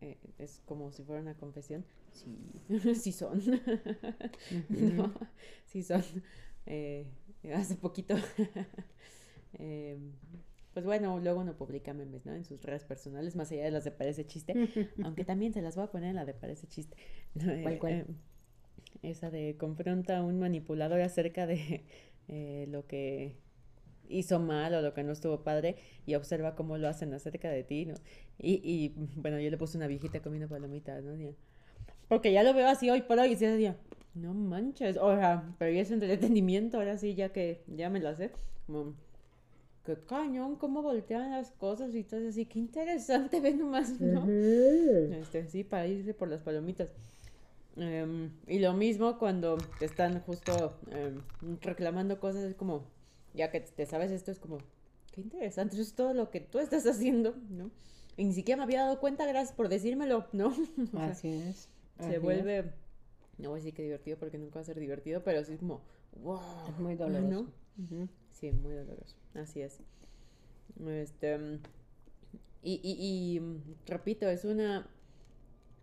eh, 0.00 0.18
es 0.38 0.60
como 0.66 0.90
si 0.90 1.04
fuera 1.04 1.22
una 1.22 1.34
confesión. 1.34 1.84
Sí, 2.12 2.94
sí 2.94 3.12
son. 3.12 3.40
no, 4.68 5.12
sí 5.66 5.82
son. 5.82 6.02
Eh, 6.66 7.06
hace 7.54 7.76
poquito. 7.76 8.16
Em, 9.58 10.12
pues 10.76 10.84
bueno, 10.84 11.18
luego 11.20 11.40
uno 11.40 11.56
publica 11.56 11.94
memes, 11.94 12.26
¿no? 12.26 12.34
En 12.34 12.44
sus 12.44 12.62
redes 12.62 12.84
personales, 12.84 13.34
más 13.34 13.50
allá 13.50 13.64
de 13.64 13.70
las 13.70 13.84
de 13.84 13.92
Parece 13.92 14.26
Chiste. 14.26 14.52
aunque 15.02 15.24
también 15.24 15.54
se 15.54 15.62
las 15.62 15.74
voy 15.74 15.86
a 15.86 15.90
poner 15.90 16.10
en 16.10 16.16
la 16.16 16.26
de 16.26 16.34
Parece 16.34 16.66
Chiste. 16.66 16.98
¿Cuál, 17.62 17.78
cuál? 17.78 17.92
Em, 17.94 18.06
esa 19.00 19.30
de 19.30 19.56
confronta 19.56 20.18
a 20.18 20.22
un 20.22 20.38
manipulador 20.38 21.00
acerca 21.00 21.46
de 21.46 21.86
eh, 22.28 22.66
lo 22.68 22.86
que 22.86 23.36
hizo 24.10 24.38
mal 24.38 24.74
o 24.74 24.82
lo 24.82 24.92
que 24.92 25.02
no 25.02 25.12
estuvo 25.12 25.42
padre 25.42 25.76
y 26.04 26.14
observa 26.14 26.54
cómo 26.54 26.76
lo 26.76 26.88
hacen 26.88 27.14
acerca 27.14 27.48
de 27.48 27.64
ti, 27.64 27.86
¿no? 27.86 27.94
Y, 28.38 28.60
y 28.62 28.92
bueno, 29.16 29.40
yo 29.40 29.48
le 29.48 29.56
puse 29.56 29.78
una 29.78 29.86
viejita 29.86 30.20
comiendo 30.20 30.46
palomitas, 30.46 31.02
¿no? 31.02 31.14
Porque 32.06 32.32
ya 32.32 32.42
lo 32.42 32.52
veo 32.52 32.68
así 32.68 32.90
hoy 32.90 33.00
por 33.00 33.18
hoy 33.18 33.32
y 33.32 33.36
se 33.36 33.48
decía, 33.48 33.78
no 34.12 34.34
manches, 34.34 34.98
o 34.98 35.16
sea, 35.16 35.54
pero 35.56 35.72
ya 35.72 35.80
es 35.80 35.90
entretenimiento, 35.90 36.76
ahora 36.76 36.98
sí, 36.98 37.14
ya 37.14 37.30
que 37.30 37.62
ya 37.66 37.88
me 37.88 37.98
lo 37.98 38.14
sé, 38.14 38.30
como, 38.66 38.94
qué 39.86 39.96
cañón, 40.06 40.56
cómo 40.56 40.82
voltean 40.82 41.30
las 41.30 41.52
cosas 41.52 41.94
y 41.94 42.02
todo 42.02 42.28
así, 42.28 42.44
qué 42.44 42.58
interesante, 42.58 43.40
ve 43.40 43.54
nomás, 43.54 44.00
¿no? 44.00 44.26
Este, 44.28 45.46
sí, 45.46 45.62
para 45.64 45.86
irse 45.86 46.12
por 46.12 46.28
las 46.28 46.42
palomitas. 46.42 46.88
Em, 47.76 48.30
y 48.46 48.58
lo 48.58 48.72
mismo 48.72 49.18
cuando 49.18 49.58
te 49.78 49.84
están 49.84 50.20
justo 50.20 50.78
em, 50.90 51.20
reclamando 51.60 52.18
cosas, 52.18 52.42
es 52.42 52.54
como, 52.54 52.84
ya 53.34 53.50
que 53.50 53.60
te 53.60 53.86
sabes 53.86 54.10
esto, 54.10 54.32
es 54.32 54.38
como, 54.38 54.58
qué 55.12 55.20
interesante, 55.20 55.74
eso 55.74 55.82
es 55.82 55.94
todo 55.94 56.12
lo 56.12 56.30
que 56.30 56.40
tú 56.40 56.58
estás 56.58 56.86
haciendo, 56.86 57.36
¿no? 57.48 57.70
Y 58.16 58.24
ni 58.24 58.32
siquiera 58.32 58.56
me 58.56 58.64
había 58.64 58.82
dado 58.82 58.98
cuenta, 58.98 59.26
gracias 59.26 59.54
por 59.54 59.68
decírmelo, 59.68 60.26
¿no? 60.32 60.54
Así 60.98 61.28
es. 61.28 61.68
Se 62.00 62.18
vuelve, 62.18 62.72
no 63.38 63.50
voy 63.50 63.58
a 63.58 63.62
decir 63.62 63.74
que 63.74 63.82
divertido 63.82 64.18
porque 64.18 64.38
nunca 64.38 64.56
va 64.56 64.60
a 64.62 64.64
ser 64.64 64.80
divertido, 64.80 65.22
pero 65.22 65.44
sí 65.44 65.52
es 65.52 65.58
como, 65.58 65.82
wow. 66.22 66.40
Es 66.68 66.78
muy 66.78 66.94
doloroso. 66.96 67.46
Sí, 68.38 68.52
muy 68.52 68.74
doloroso, 68.74 69.16
así 69.34 69.62
es. 69.62 69.80
Este, 70.86 71.58
y, 72.62 72.80
y, 72.82 73.38
y 73.38 73.40
repito, 73.86 74.28
es 74.28 74.44
una, 74.44 74.86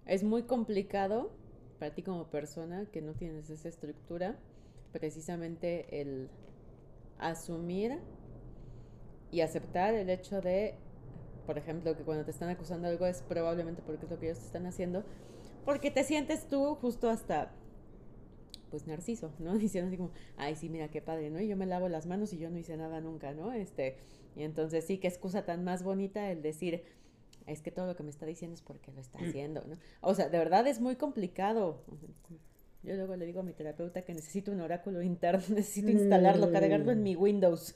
es 0.06 0.24
muy 0.24 0.44
complicado 0.44 1.32
para 1.80 1.96
ti 1.96 2.04
como 2.04 2.28
persona 2.30 2.86
que 2.92 3.02
no 3.02 3.13
tienes 3.13 3.50
esa 3.50 3.70
estructura, 3.70 4.38
precisamente 4.92 6.00
el 6.00 6.30
asumir 7.18 7.98
y 9.32 9.42
aceptar 9.42 9.96
el 9.96 10.12
hecho 10.12 10.39
de, 10.39 10.76
por 11.48 11.58
ejemplo, 11.58 11.98
que 11.98 12.04
cuando 12.04 12.24
te 12.24 12.30
están 12.30 12.50
acusando 12.50 12.88
algo 12.88 13.08
es 13.08 13.24
probablemente 13.24 13.82
porque 13.84 14.06
es 14.06 14.12
lo 14.12 14.20
que 14.20 14.28
ellos 14.28 14.38
te 14.38 14.46
están 14.46 14.68
haciendo, 14.68 15.04
porque 15.66 15.89
te 15.89 16.04
sientes 16.04 16.48
tú 16.48 16.76
justo 16.76 17.10
hasta 17.10 17.52
pues 18.74 18.88
narciso, 18.88 19.32
¿no? 19.38 19.54
Diciendo 19.60 19.90
así 19.90 19.98
como, 19.98 20.10
ay, 20.36 20.56
sí, 20.56 20.68
mira 20.68 20.90
qué 20.90 21.00
padre, 21.00 21.30
¿no? 21.30 21.40
Y 21.40 21.48
yo 21.48 21.56
me 21.56 21.68
lavo 21.68 21.90
las 21.90 22.08
manos 22.08 22.34
y 22.34 22.40
yo 22.40 22.50
no 22.50 22.58
hice 22.58 22.76
nada 22.76 23.02
nunca, 23.02 23.32
¿no? 23.32 23.54
Este, 23.54 23.98
y 24.36 24.42
entonces 24.42 24.84
sí, 24.84 24.98
qué 24.98 25.08
excusa 25.08 25.46
tan 25.46 25.64
más 25.64 25.84
bonita 25.84 26.32
el 26.32 26.42
decir, 26.42 26.84
es 27.46 27.62
que 27.62 27.70
todo 27.70 27.86
lo 27.86 27.96
que 27.96 28.02
me 28.02 28.10
está 28.10 28.26
diciendo 28.26 28.56
es 28.56 28.64
porque 28.64 28.92
lo 28.92 29.00
está 29.00 29.20
mm. 29.20 29.26
haciendo, 29.26 29.64
¿no? 29.68 29.78
O 30.02 30.16
sea, 30.16 30.28
de 30.30 30.40
verdad 30.40 30.66
es 30.66 30.82
muy 30.82 30.96
complicado. 30.96 31.84
Yo 32.82 32.96
luego 32.96 33.16
le 33.16 33.28
digo 33.28 33.42
a 33.42 33.44
mi 33.44 33.54
terapeuta 33.54 34.02
que 34.02 34.16
necesito 34.16 34.52
un 34.52 34.60
oráculo 34.62 35.04
interno, 35.04 35.44
necesito 35.50 35.92
instalarlo, 35.92 36.52
cargarlo 36.52 36.92
en 36.92 37.04
mi 37.04 37.16
Windows, 37.16 37.76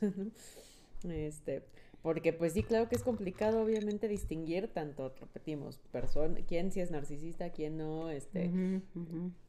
Este, 1.07 1.61
porque 2.01 2.33
pues 2.33 2.53
sí, 2.53 2.63
claro 2.63 2.89
que 2.89 2.95
es 2.95 3.03
complicado 3.03 3.61
obviamente 3.61 4.07
distinguir 4.07 4.67
tanto, 4.73 5.13
repetimos, 5.21 5.77
persona, 5.91 6.39
quién 6.47 6.71
sí 6.71 6.79
es 6.79 6.89
narcisista, 6.89 7.51
quién 7.51 7.77
no, 7.77 8.09
este, 8.09 8.49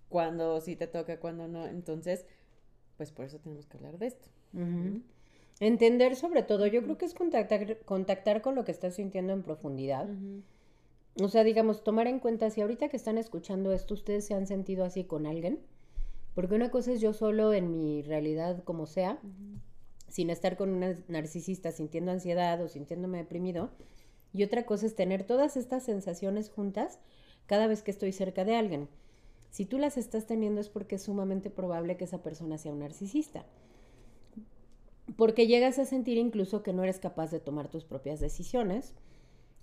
cuando 0.08 0.60
sí 0.60 0.76
te 0.76 0.86
toca, 0.86 1.20
cuando 1.20 1.48
no. 1.48 1.66
Entonces, 1.66 2.26
pues 2.96 3.12
por 3.12 3.24
eso 3.24 3.38
tenemos 3.38 3.66
que 3.66 3.76
hablar 3.76 3.98
de 3.98 4.06
esto. 4.06 4.28
Entender 5.60 6.16
sobre 6.16 6.42
todo, 6.42 6.66
yo 6.66 6.82
creo 6.82 6.98
que 6.98 7.04
es 7.04 7.14
contactar, 7.14 7.78
contactar 7.80 8.42
con 8.42 8.54
lo 8.54 8.64
que 8.64 8.72
estás 8.72 8.94
sintiendo 8.94 9.32
en 9.32 9.42
profundidad. 9.42 10.08
O 11.20 11.28
sea, 11.28 11.42
digamos, 11.42 11.82
tomar 11.82 12.06
en 12.06 12.20
cuenta 12.20 12.50
si 12.50 12.60
ahorita 12.60 12.88
que 12.88 12.96
están 12.96 13.18
escuchando 13.18 13.72
esto, 13.72 13.94
ustedes 13.94 14.24
se 14.24 14.34
han 14.34 14.46
sentido 14.46 14.84
así 14.84 15.04
con 15.04 15.26
alguien. 15.26 15.60
Porque 16.34 16.54
una 16.54 16.70
cosa 16.70 16.92
es 16.92 17.00
yo 17.00 17.12
solo 17.12 17.52
en 17.52 17.72
mi 17.72 18.02
realidad 18.02 18.62
como 18.62 18.86
sea, 18.86 19.18
sin 20.06 20.30
estar 20.30 20.56
con 20.56 20.70
una 20.70 20.96
narcisista 21.08 21.72
sintiendo 21.72 22.12
ansiedad 22.12 22.62
o 22.62 22.68
sintiéndome 22.68 23.18
deprimido. 23.18 23.70
Y 24.32 24.44
otra 24.44 24.64
cosa 24.64 24.86
es 24.86 24.94
tener 24.94 25.24
todas 25.24 25.56
estas 25.56 25.82
sensaciones 25.82 26.50
juntas 26.50 27.00
cada 27.46 27.66
vez 27.66 27.82
que 27.82 27.90
estoy 27.90 28.12
cerca 28.12 28.44
de 28.44 28.54
alguien. 28.54 28.88
Si 29.50 29.64
tú 29.64 29.78
las 29.78 29.96
estás 29.96 30.26
teniendo 30.26 30.60
es 30.60 30.68
porque 30.68 30.96
es 30.96 31.02
sumamente 31.02 31.50
probable 31.50 31.96
que 31.96 32.04
esa 32.04 32.22
persona 32.22 32.58
sea 32.58 32.72
un 32.72 32.80
narcisista 32.80 33.46
porque 35.16 35.46
llegas 35.46 35.78
a 35.78 35.84
sentir 35.84 36.18
incluso 36.18 36.62
que 36.62 36.72
no 36.72 36.82
eres 36.82 36.98
capaz 36.98 37.30
de 37.30 37.40
tomar 37.40 37.68
tus 37.68 37.84
propias 37.84 38.20
decisiones 38.20 38.94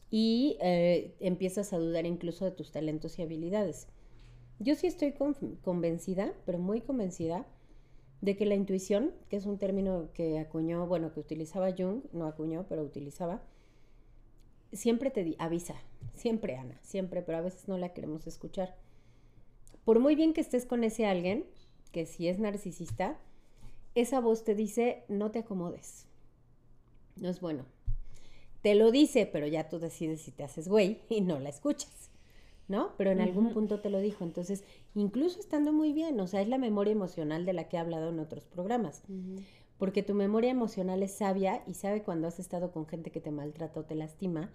y 0.10 0.58
eh, 0.62 1.16
empiezas 1.20 1.74
a 1.74 1.78
dudar 1.78 2.06
incluso 2.06 2.46
de 2.46 2.52
tus 2.52 2.72
talentos 2.72 3.20
y 3.20 3.22
habilidades. 3.22 3.88
Yo 4.60 4.76
sí 4.76 4.88
estoy 4.88 5.14
convencida, 5.62 6.34
pero 6.46 6.60
muy 6.60 6.82
convencida, 6.82 7.46
de 8.22 8.38
que 8.38 8.46
la 8.46 8.56
intuición, 8.56 9.14
que 9.30 9.36
es 9.36 9.46
un 9.46 9.58
término 9.58 10.10
que 10.14 10.40
acuñó, 10.40 10.88
bueno, 10.88 11.14
que 11.14 11.20
utilizaba 11.20 11.74
Jung, 11.78 12.04
no 12.14 12.26
acuñó, 12.26 12.66
pero 12.68 12.82
utilizaba, 12.82 13.44
siempre 14.72 15.12
te 15.12 15.36
avisa, 15.38 15.76
siempre 16.14 16.56
Ana, 16.56 16.80
siempre, 16.82 17.22
pero 17.22 17.38
a 17.38 17.42
veces 17.42 17.68
no 17.68 17.78
la 17.78 17.94
queremos 17.94 18.26
escuchar. 18.26 18.76
Por 19.86 20.00
muy 20.00 20.16
bien 20.16 20.34
que 20.34 20.42
estés 20.42 20.66
con 20.66 20.84
ese 20.84 21.06
alguien, 21.06 21.46
que 21.92 22.06
si 22.06 22.28
es 22.28 22.40
narcisista, 22.40 23.18
esa 23.94 24.20
voz 24.20 24.44
te 24.44 24.56
dice, 24.56 25.06
no 25.08 25.32
te 25.32 25.40
acomodes. 25.40 26.08
No 27.16 27.30
es 27.30 27.40
bueno. 27.40 27.64
Te 28.62 28.76
lo 28.76 28.92
dice, 28.92 29.26
pero 29.26 29.48
ya 29.48 29.70
tú 29.70 29.80
decides 29.80 30.22
si 30.22 30.32
te 30.32 30.44
haces 30.44 30.68
güey 30.68 31.00
y 31.08 31.22
no 31.22 31.40
la 31.40 31.50
escuchas. 31.50 32.10
¿no? 32.68 32.94
Pero 32.98 33.12
en 33.12 33.22
algún 33.22 33.54
punto 33.54 33.80
te 33.80 33.90
lo 33.90 34.00
dijo. 34.00 34.24
Entonces, 34.24 34.64
incluso 34.96 35.40
estando 35.40 35.72
muy 35.72 35.94
bien, 35.94 36.20
o 36.20 36.28
sea, 36.28 36.42
es 36.42 36.48
la 36.48 36.58
memoria 36.58 36.92
emocional 36.92 37.46
de 37.46 37.54
la 37.54 37.68
que 37.68 37.78
he 37.78 37.80
hablado 37.80 38.10
en 38.10 38.20
otros 38.20 38.46
programas. 38.46 39.04
Porque 39.78 40.04
tu 40.04 40.14
memoria 40.14 40.52
emocional 40.52 41.04
es 41.04 41.12
sabia 41.12 41.64
y 41.68 41.74
sabe 41.74 42.02
cuando 42.02 42.28
has 42.28 42.40
estado 42.40 42.72
con 42.72 42.88
gente 42.88 43.12
que 43.12 43.20
te 43.20 43.32
maltrata 43.32 43.82
o 43.82 43.84
te 43.84 43.96
lastima, 43.96 44.50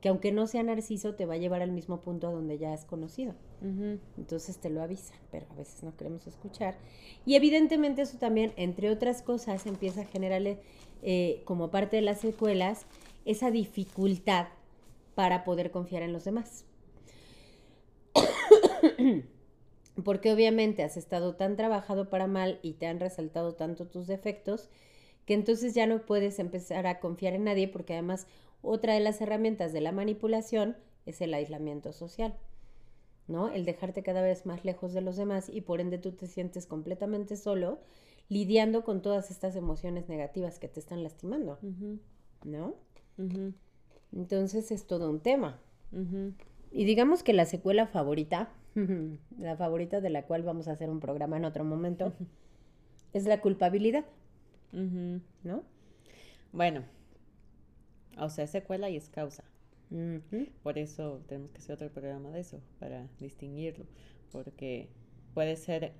que 0.00 0.08
aunque 0.08 0.32
no 0.32 0.46
sea 0.46 0.62
narciso, 0.62 1.14
te 1.14 1.26
va 1.26 1.34
a 1.34 1.38
llevar 1.38 1.62
al 1.62 1.72
mismo 1.72 2.00
punto 2.00 2.28
a 2.28 2.32
donde 2.32 2.58
ya 2.58 2.72
has 2.72 2.84
conocido. 2.84 3.34
Entonces 4.18 4.58
te 4.58 4.68
lo 4.68 4.82
avisa, 4.82 5.14
pero 5.30 5.46
a 5.50 5.54
veces 5.54 5.82
no 5.82 5.96
queremos 5.96 6.26
escuchar. 6.26 6.76
Y 7.24 7.36
evidentemente 7.36 8.02
eso 8.02 8.18
también, 8.18 8.52
entre 8.56 8.90
otras 8.90 9.22
cosas, 9.22 9.66
empieza 9.66 10.02
a 10.02 10.04
generarle, 10.04 10.58
eh, 11.02 11.42
como 11.46 11.70
parte 11.70 11.96
de 11.96 12.02
las 12.02 12.20
secuelas, 12.20 12.84
esa 13.24 13.50
dificultad 13.50 14.48
para 15.14 15.44
poder 15.44 15.70
confiar 15.70 16.02
en 16.02 16.12
los 16.12 16.24
demás. 16.24 16.66
Porque 20.04 20.32
obviamente 20.32 20.82
has 20.82 20.96
estado 20.96 21.36
tan 21.36 21.56
trabajado 21.56 22.10
para 22.10 22.26
mal 22.26 22.58
y 22.62 22.74
te 22.74 22.86
han 22.86 23.00
resaltado 23.00 23.54
tanto 23.54 23.86
tus 23.86 24.06
defectos 24.06 24.68
que 25.26 25.34
entonces 25.34 25.74
ya 25.74 25.86
no 25.86 26.04
puedes 26.04 26.38
empezar 26.38 26.86
a 26.86 27.00
confiar 27.00 27.34
en 27.34 27.44
nadie 27.44 27.68
porque 27.68 27.94
además 27.94 28.26
otra 28.64 28.94
de 28.94 29.00
las 29.00 29.20
herramientas 29.20 29.72
de 29.72 29.80
la 29.80 29.92
manipulación 29.92 30.76
es 31.06 31.20
el 31.20 31.34
aislamiento 31.34 31.92
social, 31.92 32.34
¿no? 33.28 33.50
El 33.50 33.64
dejarte 33.64 34.02
cada 34.02 34.22
vez 34.22 34.46
más 34.46 34.64
lejos 34.64 34.92
de 34.92 35.00
los 35.00 35.16
demás 35.16 35.48
y 35.48 35.60
por 35.60 35.80
ende 35.80 35.98
tú 35.98 36.12
te 36.12 36.26
sientes 36.26 36.66
completamente 36.66 37.36
solo 37.36 37.78
lidiando 38.28 38.84
con 38.84 39.02
todas 39.02 39.30
estas 39.30 39.54
emociones 39.56 40.08
negativas 40.08 40.58
que 40.58 40.68
te 40.68 40.80
están 40.80 41.02
lastimando, 41.02 41.58
¿no? 42.42 42.74
Entonces 44.12 44.70
es 44.70 44.86
todo 44.86 45.10
un 45.10 45.20
tema. 45.20 45.60
Y 46.70 46.84
digamos 46.84 47.22
que 47.22 47.32
la 47.32 47.44
secuela 47.44 47.86
favorita, 47.86 48.50
la 49.38 49.56
favorita 49.56 50.00
de 50.00 50.10
la 50.10 50.24
cual 50.24 50.42
vamos 50.42 50.68
a 50.68 50.72
hacer 50.72 50.90
un 50.90 51.00
programa 51.00 51.36
en 51.36 51.44
otro 51.44 51.64
momento, 51.64 52.12
es 53.12 53.26
la 53.26 53.40
culpabilidad. 53.40 54.04
¿No? 54.72 55.62
Bueno, 56.52 56.82
o 58.18 58.28
sea, 58.30 58.44
es 58.44 58.50
secuela 58.50 58.90
y 58.90 58.96
es 58.96 59.08
causa. 59.08 59.44
Por 60.62 60.78
eso 60.78 61.22
tenemos 61.28 61.52
que 61.52 61.58
hacer 61.58 61.74
otro 61.74 61.92
programa 61.92 62.30
de 62.30 62.40
eso, 62.40 62.60
para 62.80 63.06
distinguirlo. 63.20 63.86
Porque 64.32 64.88
puede 65.34 65.56
ser 65.56 65.92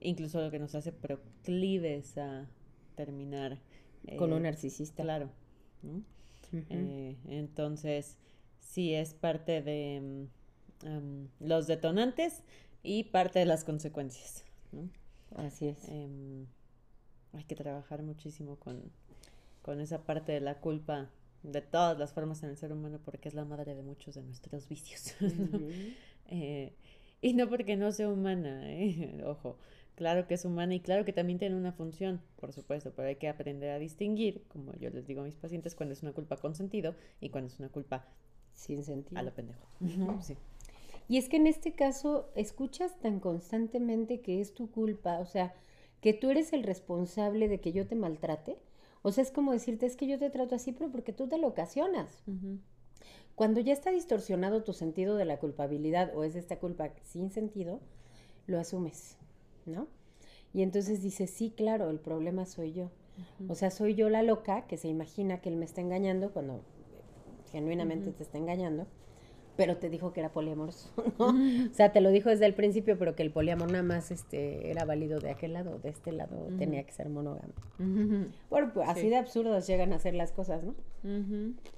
incluso 0.00 0.40
lo 0.40 0.50
que 0.50 0.58
nos 0.58 0.74
hace 0.74 0.92
proclives 0.92 2.18
a 2.18 2.48
terminar. 2.96 3.60
Con 4.18 4.32
un 4.32 4.40
eh, 4.40 4.50
narcisista. 4.50 5.02
Claro. 5.02 5.30
Eh, 6.70 7.16
entonces, 7.28 8.16
sí 8.58 8.94
es 8.94 9.14
parte 9.14 9.62
de 9.62 10.28
mm, 10.84 11.44
los 11.46 11.66
detonantes 11.66 12.42
y 12.82 13.04
parte 13.04 13.38
de 13.38 13.46
las 13.46 13.64
consecuencias. 13.64 14.44
Así 15.34 15.68
es. 15.68 15.88
Em, 15.88 16.46
hay 17.32 17.44
que 17.44 17.56
trabajar 17.56 18.02
muchísimo 18.02 18.56
con, 18.56 18.92
esa 19.80 20.04
parte 20.04 20.30
de 20.30 20.40
la 20.40 20.60
culpa 20.60 21.10
de 21.42 21.60
todas 21.62 21.98
las 21.98 22.12
formas 22.12 22.42
en 22.42 22.50
el 22.50 22.56
ser 22.56 22.72
humano 22.72 23.00
porque 23.04 23.28
es 23.28 23.34
la 23.34 23.44
madre 23.44 23.74
de 23.74 23.82
muchos 23.82 24.14
de 24.14 24.22
nuestros 24.22 24.68
vicios. 24.68 25.14
Eh, 26.28 26.74
y 27.22 27.34
no 27.34 27.48
porque 27.48 27.76
no 27.76 27.92
sea 27.92 28.08
humana, 28.08 28.68
¿eh? 28.68 29.22
ojo, 29.26 29.58
claro 29.94 30.26
que 30.26 30.34
es 30.34 30.44
humana 30.44 30.74
y 30.74 30.80
claro 30.80 31.04
que 31.04 31.12
también 31.12 31.38
tiene 31.38 31.54
una 31.54 31.70
función, 31.70 32.20
por 32.34 32.52
supuesto, 32.52 32.92
pero 32.96 33.06
hay 33.06 33.14
que 33.14 33.28
aprender 33.28 33.70
a 33.70 33.78
distinguir, 33.78 34.42
como 34.48 34.74
yo 34.74 34.90
les 34.90 35.06
digo 35.06 35.20
a 35.20 35.24
mis 35.24 35.36
pacientes, 35.36 35.76
cuando 35.76 35.92
es 35.92 36.02
una 36.02 36.12
culpa 36.12 36.36
con 36.36 36.56
sentido 36.56 36.96
y 37.20 37.28
cuando 37.28 37.46
es 37.46 37.60
una 37.60 37.68
culpa 37.68 38.08
sin 38.54 38.82
sentido. 38.82 39.20
A 39.20 39.22
lo 39.22 39.32
pendejo. 39.32 39.68
sí. 40.20 40.36
Y 41.08 41.18
es 41.18 41.28
que 41.28 41.36
en 41.36 41.46
este 41.46 41.72
caso 41.72 42.30
escuchas 42.34 42.98
tan 42.98 43.20
constantemente 43.20 44.20
que 44.20 44.40
es 44.40 44.54
tu 44.54 44.70
culpa, 44.70 45.20
o 45.20 45.26
sea, 45.26 45.54
que 46.00 46.12
tú 46.12 46.30
eres 46.30 46.52
el 46.52 46.62
responsable 46.62 47.48
de 47.48 47.60
que 47.60 47.72
yo 47.72 47.86
te 47.86 47.94
maltrate. 47.94 48.58
O 49.06 49.12
sea, 49.12 49.22
es 49.22 49.30
como 49.30 49.52
decirte, 49.52 49.86
es 49.86 49.94
que 49.94 50.08
yo 50.08 50.18
te 50.18 50.30
trato 50.30 50.56
así, 50.56 50.72
pero 50.72 50.90
porque 50.90 51.12
tú 51.12 51.28
te 51.28 51.38
lo 51.38 51.46
ocasionas. 51.46 52.24
Cuando 53.36 53.60
ya 53.60 53.72
está 53.72 53.92
distorsionado 53.92 54.64
tu 54.64 54.72
sentido 54.72 55.14
de 55.14 55.24
la 55.24 55.38
culpabilidad 55.38 56.10
o 56.16 56.24
es 56.24 56.34
esta 56.34 56.58
culpa 56.58 56.90
sin 57.04 57.30
sentido, 57.30 57.78
lo 58.48 58.58
asumes, 58.58 59.16
¿no? 59.64 59.86
Y 60.52 60.62
entonces 60.62 61.02
dices, 61.02 61.30
sí, 61.30 61.52
claro, 61.56 61.88
el 61.88 62.00
problema 62.00 62.46
soy 62.46 62.72
yo. 62.72 62.90
O 63.46 63.54
sea, 63.54 63.70
soy 63.70 63.94
yo 63.94 64.10
la 64.10 64.24
loca 64.24 64.66
que 64.66 64.76
se 64.76 64.88
imagina 64.88 65.40
que 65.40 65.50
él 65.50 65.56
me 65.56 65.66
está 65.66 65.82
engañando 65.82 66.32
cuando 66.32 66.62
genuinamente 67.52 68.10
te 68.10 68.24
está 68.24 68.38
engañando, 68.38 68.88
pero 69.56 69.76
te 69.78 69.88
dijo 69.88 70.12
que 70.12 70.20
era 70.20 70.30
poliamoroso, 70.30 70.90
¿no? 71.18 71.28
O 71.28 71.74
sea, 71.74 71.92
te 71.92 72.00
lo 72.00 72.10
dijo 72.10 72.28
desde 72.28 72.46
el 72.46 72.54
principio, 72.54 72.98
pero 72.98 73.14
que 73.14 73.22
el 73.22 73.30
poliamor 73.30 73.70
nada 73.70 73.82
más 73.82 74.10
este, 74.10 74.70
era 74.70 74.84
válido 74.84 75.18
de 75.18 75.30
aquel 75.30 75.54
lado, 75.54 75.78
de 75.78 75.88
este 75.88 76.12
lado 76.12 76.48
tenía 76.58 76.84
que 76.84 76.92
ser 76.92 77.08
monógamo. 77.08 77.54
Bueno, 78.50 78.70
pues, 78.74 78.88
así 78.88 79.08
de 79.08 79.16
absurdos 79.16 79.66
llegan 79.66 79.92
a 79.92 79.98
ser 79.98 80.14
las 80.14 80.32
cosas, 80.32 80.62
¿no? 80.64 80.74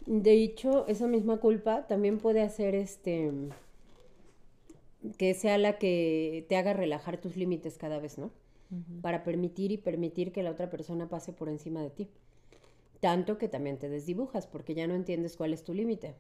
De 0.06 0.32
hecho, 0.32 0.86
esa 0.88 1.06
misma 1.06 1.38
culpa 1.38 1.86
también 1.86 2.18
puede 2.18 2.42
hacer 2.42 2.74
este 2.74 3.32
que 5.16 5.34
sea 5.34 5.58
la 5.58 5.78
que 5.78 6.44
te 6.48 6.56
haga 6.56 6.72
relajar 6.72 7.18
tus 7.18 7.36
límites 7.36 7.78
cada 7.78 7.98
vez, 7.98 8.18
¿no? 8.18 8.30
Para 9.00 9.24
permitir 9.24 9.72
y 9.72 9.78
permitir 9.78 10.32
que 10.32 10.42
la 10.42 10.50
otra 10.50 10.68
persona 10.68 11.08
pase 11.08 11.32
por 11.32 11.48
encima 11.48 11.82
de 11.82 11.90
ti. 11.90 12.08
Tanto 13.00 13.38
que 13.38 13.48
también 13.48 13.78
te 13.78 13.88
desdibujas 13.88 14.46
porque 14.46 14.74
ya 14.74 14.86
no 14.86 14.94
entiendes 14.94 15.36
cuál 15.36 15.52
es 15.52 15.62
tu 15.62 15.72
límite. 15.72 16.16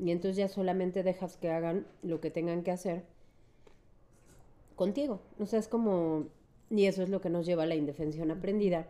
Y 0.00 0.12
entonces 0.12 0.36
ya 0.36 0.48
solamente 0.48 1.02
dejas 1.02 1.36
que 1.36 1.50
hagan 1.50 1.86
lo 2.02 2.20
que 2.20 2.30
tengan 2.30 2.62
que 2.62 2.70
hacer 2.70 3.04
contigo. 4.76 5.20
O 5.38 5.46
sea, 5.46 5.58
es 5.58 5.68
como... 5.68 6.28
Y 6.70 6.84
eso 6.84 7.02
es 7.02 7.08
lo 7.08 7.20
que 7.20 7.30
nos 7.30 7.46
lleva 7.46 7.64
a 7.64 7.66
la 7.66 7.74
indefensión 7.74 8.30
aprendida. 8.30 8.86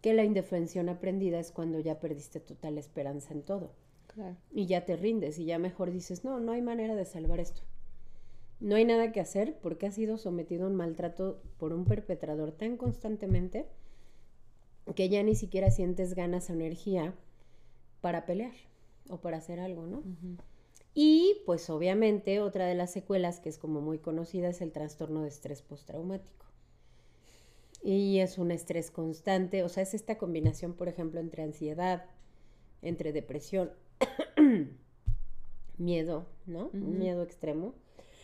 Que 0.00 0.14
la 0.14 0.24
indefensión 0.24 0.88
aprendida 0.88 1.38
es 1.38 1.52
cuando 1.52 1.80
ya 1.80 2.00
perdiste 2.00 2.40
total 2.40 2.78
esperanza 2.78 3.34
en 3.34 3.42
todo. 3.42 3.72
Y 4.50 4.66
ya 4.66 4.84
te 4.84 4.96
rindes 4.96 5.38
y 5.38 5.44
ya 5.44 5.58
mejor 5.58 5.92
dices, 5.92 6.24
no, 6.24 6.40
no 6.40 6.52
hay 6.52 6.62
manera 6.62 6.96
de 6.96 7.04
salvar 7.04 7.40
esto. 7.40 7.62
No 8.58 8.74
hay 8.74 8.84
nada 8.84 9.12
que 9.12 9.20
hacer 9.20 9.58
porque 9.60 9.86
has 9.86 9.94
sido 9.94 10.18
sometido 10.18 10.64
a 10.64 10.68
un 10.68 10.74
maltrato 10.74 11.40
por 11.58 11.72
un 11.72 11.84
perpetrador 11.84 12.50
tan 12.50 12.76
constantemente 12.76 13.66
que 14.96 15.08
ya 15.08 15.22
ni 15.22 15.36
siquiera 15.36 15.70
sientes 15.70 16.14
ganas 16.14 16.50
o 16.50 16.54
energía 16.54 17.14
para 18.00 18.26
pelear 18.26 18.54
o 19.10 19.20
para 19.20 19.38
hacer 19.38 19.60
algo, 19.60 19.86
¿no? 19.86 20.02
Y 20.94 21.42
pues 21.46 21.70
obviamente 21.70 22.40
otra 22.40 22.66
de 22.66 22.74
las 22.74 22.92
secuelas 22.92 23.40
que 23.40 23.48
es 23.48 23.58
como 23.58 23.80
muy 23.80 23.98
conocida 23.98 24.48
es 24.48 24.60
el 24.60 24.72
trastorno 24.72 25.22
de 25.22 25.28
estrés 25.28 25.62
postraumático. 25.62 26.46
Y 27.82 28.18
es 28.18 28.38
un 28.38 28.50
estrés 28.50 28.90
constante, 28.90 29.62
o 29.62 29.68
sea, 29.68 29.84
es 29.84 29.94
esta 29.94 30.18
combinación, 30.18 30.74
por 30.74 30.88
ejemplo, 30.88 31.20
entre 31.20 31.44
ansiedad, 31.44 32.06
entre 32.82 33.12
depresión, 33.12 33.70
miedo, 35.78 36.26
¿no? 36.46 36.70
Un 36.72 36.98
miedo 36.98 37.22
extremo. 37.22 37.74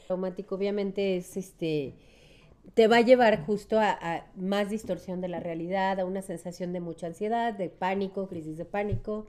Traumático 0.07 0.57
obviamente 0.57 1.17
es 1.17 1.37
este 1.37 1.95
te 2.73 2.89
va 2.89 2.97
a 2.97 3.01
llevar 3.03 3.45
justo 3.45 3.79
a, 3.79 4.27
más 4.37 4.71
distorsión 4.71 5.21
de 5.21 5.29
la 5.29 5.41
realidad, 5.41 6.01
a 6.01 6.07
una 6.07 6.23
sensación 6.23 6.73
de 6.73 6.81
mucha 6.81 7.07
ansiedad, 7.07 7.53
de 7.53 7.69
pánico, 7.69 8.27
crisis 8.27 8.57
de 8.57 8.65
pánico. 8.65 9.27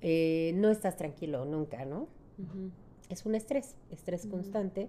Eh, 0.00 0.52
no 0.54 0.70
estás 0.70 0.96
tranquilo 0.96 1.44
nunca, 1.44 1.84
¿no? 1.84 2.08
Es 3.08 3.26
un 3.26 3.34
estrés, 3.34 3.74
estrés 3.90 4.26
constante. 4.26 4.88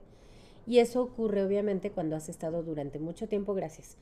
Y 0.68 0.80
eso 0.80 1.02
ocurre 1.02 1.44
obviamente 1.44 1.92
cuando 1.92 2.16
has 2.16 2.30
estado 2.30 2.62
durante 2.62 3.00
mucho 3.00 3.28
tiempo, 3.28 3.56
gracias, 3.56 3.98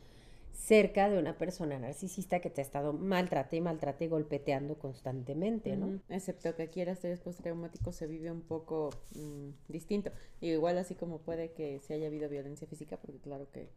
cerca 0.52 1.10
de 1.10 1.17
una 1.17 1.38
persona 1.38 1.80
narcisista 1.80 2.41
que 2.41 2.50
te 2.50 2.60
ha 2.60 2.63
estado 2.63 2.91
maltrate 2.91 3.56
y 3.56 3.62
maltrate 3.62 4.06
y 4.06 4.08
golpeteando 4.10 4.78
constantemente, 4.78 5.78
¿no? 5.78 6.02
Excepto 6.10 6.56
que 6.56 6.63
aquí 6.63 6.82
el 6.82 6.89
estrés 6.89 7.22
postraumático 7.22 7.93
se 7.93 8.08
vive 8.08 8.32
un 8.32 8.41
poco 8.41 8.89
mm, 9.15 9.72
distinto. 9.72 10.12
Y 10.41 10.50
igual 10.50 10.78
así 10.78 10.96
como 10.96 11.20
puede 11.20 11.52
que 11.54 11.80
se 11.80 11.93
haya 11.93 12.08
habido 12.08 12.28
violencia 12.28 12.67
física, 12.67 12.98
porque 12.98 13.20
claro 13.20 13.48
que 13.54 13.70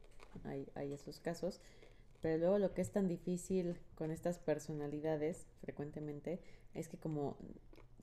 hay, 0.43 0.67
hay 0.75 0.93
esos 0.93 1.21
casos, 1.21 1.61
pero 2.21 2.39
luego 2.39 2.59
lo 2.59 2.75
que 2.75 2.81
es 2.83 2.91
tan 2.91 3.09
difícil 3.09 3.77
con 3.95 4.11
estas 4.11 4.39
personalidades 4.39 5.47
frecuentemente 5.61 6.41
es 6.75 6.89
que 6.89 6.97
como 6.97 7.37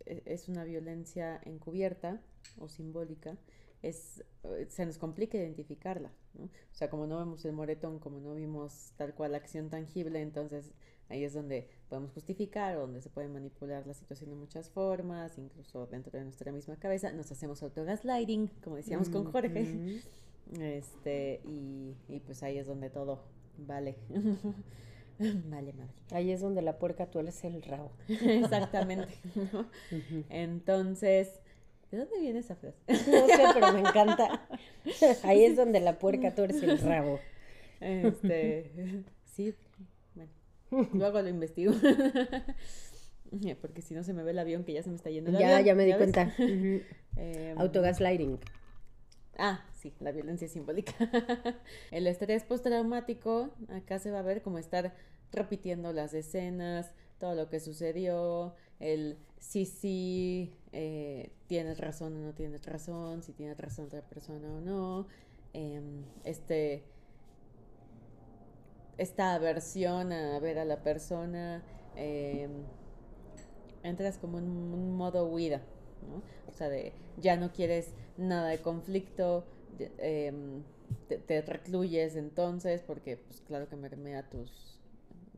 e, 0.05 0.23
es 0.25 0.47
una 0.49 0.63
violencia 0.63 1.39
encubierta 1.45 2.21
o 2.59 2.69
simbólica, 2.69 3.37
es, 3.81 4.23
eh, 4.43 4.65
se 4.69 4.85
nos 4.85 4.97
complica 4.97 5.37
identificarla, 5.37 6.11
¿no? 6.33 6.45
O 6.45 6.73
sea, 6.73 6.89
como 6.89 7.05
no 7.07 7.19
vemos 7.19 7.45
el 7.45 7.53
moretón, 7.53 7.99
como 7.99 8.19
no 8.19 8.33
vimos 8.33 8.93
tal 8.97 9.13
cual 9.13 9.35
acción 9.35 9.69
tangible, 9.69 10.21
entonces 10.21 10.71
ahí 11.09 11.23
es 11.23 11.33
donde 11.33 11.69
podemos 11.89 12.11
justificar, 12.11 12.75
donde 12.75 13.01
se 13.01 13.09
puede 13.09 13.27
manipular 13.27 13.85
la 13.85 13.93
situación 13.93 14.29
de 14.31 14.35
muchas 14.35 14.69
formas, 14.69 15.37
incluso 15.37 15.87
dentro 15.87 16.17
de 16.17 16.23
nuestra 16.23 16.51
misma 16.51 16.77
cabeza, 16.77 17.11
nos 17.11 17.31
hacemos 17.31 17.61
autogaslighting, 17.63 18.47
como 18.63 18.75
decíamos 18.75 19.09
con 19.09 19.31
Jorge, 19.31 20.01
este, 20.59 21.41
y, 21.45 21.95
y 22.07 22.19
pues 22.19 22.43
ahí 22.43 22.57
es 22.57 22.67
donde 22.67 22.89
todo 22.89 23.23
vale. 23.57 23.95
Vale, 25.49 25.73
madre. 25.73 25.93
Ahí 26.11 26.31
es 26.31 26.41
donde 26.41 26.61
la 26.61 26.77
puerca 26.77 27.07
tuerce 27.07 27.47
el 27.47 27.61
rabo. 27.61 27.91
Exactamente. 28.07 29.13
Entonces, 30.29 31.39
¿de 31.91 31.97
dónde 31.97 32.19
viene 32.19 32.39
esa 32.39 32.55
frase? 32.55 32.77
No 32.87 33.27
sé, 33.27 33.43
pero 33.53 33.73
me 33.73 33.79
encanta. 33.79 34.47
Ahí 35.23 35.43
es 35.43 35.55
donde 35.55 35.79
la 35.79 35.99
puerca 35.99 36.35
tuerce 36.35 36.65
el 36.65 36.79
rabo. 36.79 37.19
Este, 37.79 38.71
sí, 39.25 39.53
bueno, 40.15 40.31
luego 40.93 41.21
lo 41.21 41.29
investigo. 41.29 41.73
Porque 43.61 43.81
si 43.81 43.93
no 43.93 44.03
se 44.03 44.13
me 44.13 44.23
ve 44.23 44.31
el 44.31 44.39
avión 44.39 44.63
que 44.63 44.73
ya 44.73 44.83
se 44.83 44.89
me 44.89 44.95
está 44.95 45.09
yendo 45.09 45.31
el 45.31 45.37
ya, 45.37 45.57
avión. 45.57 45.65
Ya, 45.65 45.75
me 45.75 45.85
di 45.85 45.93
cuenta. 45.93 46.33
Em, 46.37 47.57
Autogaslighting. 47.57 48.39
Ah, 49.37 49.63
sí, 49.73 49.93
la 49.99 50.11
violencia 50.11 50.47
simbólica. 50.47 50.93
el 51.91 52.07
estrés 52.07 52.43
postraumático, 52.43 53.51
acá 53.69 53.99
se 53.99 54.11
va 54.11 54.19
a 54.19 54.23
ver 54.23 54.41
como 54.41 54.57
estar 54.57 54.93
repitiendo 55.31 55.93
las 55.93 56.13
escenas, 56.13 56.91
todo 57.19 57.35
lo 57.35 57.49
que 57.49 57.59
sucedió, 57.59 58.55
el 58.79 59.17
sí, 59.39 59.65
sí, 59.65 60.53
eh, 60.71 61.31
tienes 61.47 61.79
razón 61.79 62.15
o 62.17 62.19
no 62.19 62.33
tienes 62.33 62.65
razón, 62.65 63.23
si 63.23 63.33
tienes 63.33 63.57
razón 63.57 63.85
otra 63.85 64.01
persona 64.01 64.47
o 64.53 64.61
no, 64.61 65.07
em, 65.53 66.03
este, 66.23 66.83
esta 68.97 69.33
aversión 69.35 70.11
a 70.11 70.39
ver 70.39 70.59
a 70.59 70.65
la 70.65 70.81
persona, 70.83 71.63
em, 71.95 72.51
entras 73.83 74.17
como 74.17 74.39
en 74.39 74.45
un 74.45 74.95
modo 74.97 75.27
huida, 75.27 75.61
¿no? 76.03 76.21
O 76.47 76.53
sea, 76.53 76.69
de 76.69 76.93
ya 77.17 77.37
no 77.37 77.51
quieres 77.51 77.93
nada 78.17 78.49
de 78.49 78.61
conflicto, 78.61 79.45
eh, 79.79 80.33
te, 81.07 81.17
te, 81.17 81.41
recluyes 81.41 82.15
entonces 82.15 82.81
porque 82.81 83.17
pues 83.17 83.41
claro 83.41 83.67
que 83.69 83.75
mermea 83.75 84.29
tus 84.29 84.79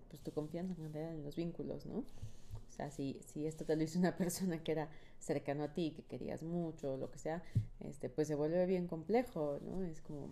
pues 0.09 0.21
tu 0.21 0.31
confianza 0.31 0.73
en 0.81 1.23
los 1.23 1.35
vínculos, 1.35 1.85
¿no? 1.85 1.99
O 1.99 2.71
sea, 2.71 2.91
si, 2.91 3.19
si 3.25 3.45
esto 3.45 3.65
te 3.65 3.75
lo 3.75 3.83
hizo 3.83 3.99
una 3.99 4.15
persona 4.17 4.63
que 4.63 4.71
era 4.71 4.89
cercano 5.19 5.63
a 5.63 5.73
ti, 5.73 5.91
que 5.91 6.03
querías 6.03 6.43
mucho, 6.43 6.97
lo 6.97 7.11
que 7.11 7.19
sea, 7.19 7.43
este, 7.81 8.09
pues 8.09 8.27
se 8.27 8.35
vuelve 8.35 8.65
bien 8.65 8.87
complejo, 8.87 9.59
¿no? 9.61 9.83
Es 9.83 10.01
como, 10.01 10.29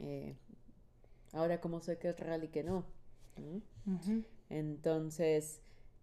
eh, 0.00 0.36
ahora 1.32 1.60
cómo 1.60 1.80
sé 1.80 1.98
que 1.98 2.08
es 2.08 2.18
real 2.18 2.44
y 2.44 2.48
que 2.48 2.64
no. 2.64 2.84
Uh 3.36 3.62
-huh. 3.86 4.24
Entonces, 4.50 5.60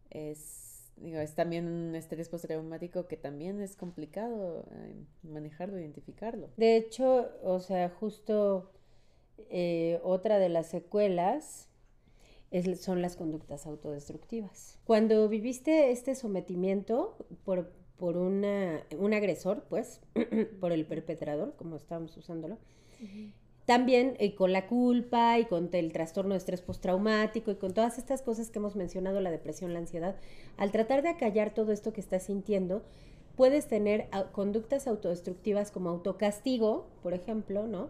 es 0.10 0.65
digo, 0.98 1.20
es 1.20 1.36
también 1.36 1.68
un 1.68 1.96
estrés 1.96 2.30
postraumático 2.30 3.08
que 3.08 3.18
también 3.18 3.62
es 3.62 3.76
complicado 3.76 4.66
eh, 4.72 4.96
manejarlo, 5.24 5.80
identificarlo. 5.80 6.50
De 6.58 6.78
hecho, 6.78 7.30
o 7.44 7.60
sea, 7.60 7.90
justo 7.90 8.72
eh, 9.50 10.00
otra 10.04 10.40
de 10.40 10.50
las 10.50 10.68
secuelas 10.68 11.70
es, 12.52 12.82
son 12.82 13.02
las 13.02 13.16
conductas 13.16 13.66
autodestructivas. 13.66 14.80
Cuando 14.86 15.28
viviste 15.28 15.92
este 15.92 16.16
sometimiento 16.16 17.18
por, 17.44 17.72
por 17.98 18.18
una, 18.18 18.84
un 18.98 19.14
agresor, 19.14 19.66
pues, 19.70 20.02
por 20.60 20.72
el 20.72 20.86
perpetrador, 20.86 21.56
como 21.56 21.76
estábamos 21.76 22.16
usándolo, 22.18 22.56
uh 23.02 23.06
-huh. 23.06 23.32
También 23.66 24.16
eh, 24.20 24.36
con 24.36 24.54
la 24.54 24.68
culpa 24.68 25.40
y 25.40 25.46
con 25.46 25.70
el 25.72 25.92
trastorno 25.92 26.34
de 26.34 26.38
estrés 26.38 26.62
postraumático 26.62 27.50
y 27.50 27.56
con 27.56 27.74
todas 27.74 27.98
estas 27.98 28.22
cosas 28.22 28.52
que 28.52 28.60
hemos 28.60 28.76
mencionado, 28.76 29.22
la 29.22 29.32
depresión, 29.32 29.74
la 29.74 29.80
ansiedad, 29.80 30.16
al 30.58 30.72
tratar 30.72 31.02
de 31.02 31.10
acallar 31.10 31.54
todo 31.54 31.72
esto 31.72 31.92
que 31.92 32.02
estás 32.02 32.24
sintiendo, 32.24 32.84
puedes 33.36 33.68
tener 33.68 34.08
conductas 34.32 34.88
autodestructivas 34.88 35.72
como 35.72 35.90
autocastigo, 35.90 36.86
por 37.02 37.14
ejemplo, 37.14 37.68
¿no? 37.68 37.90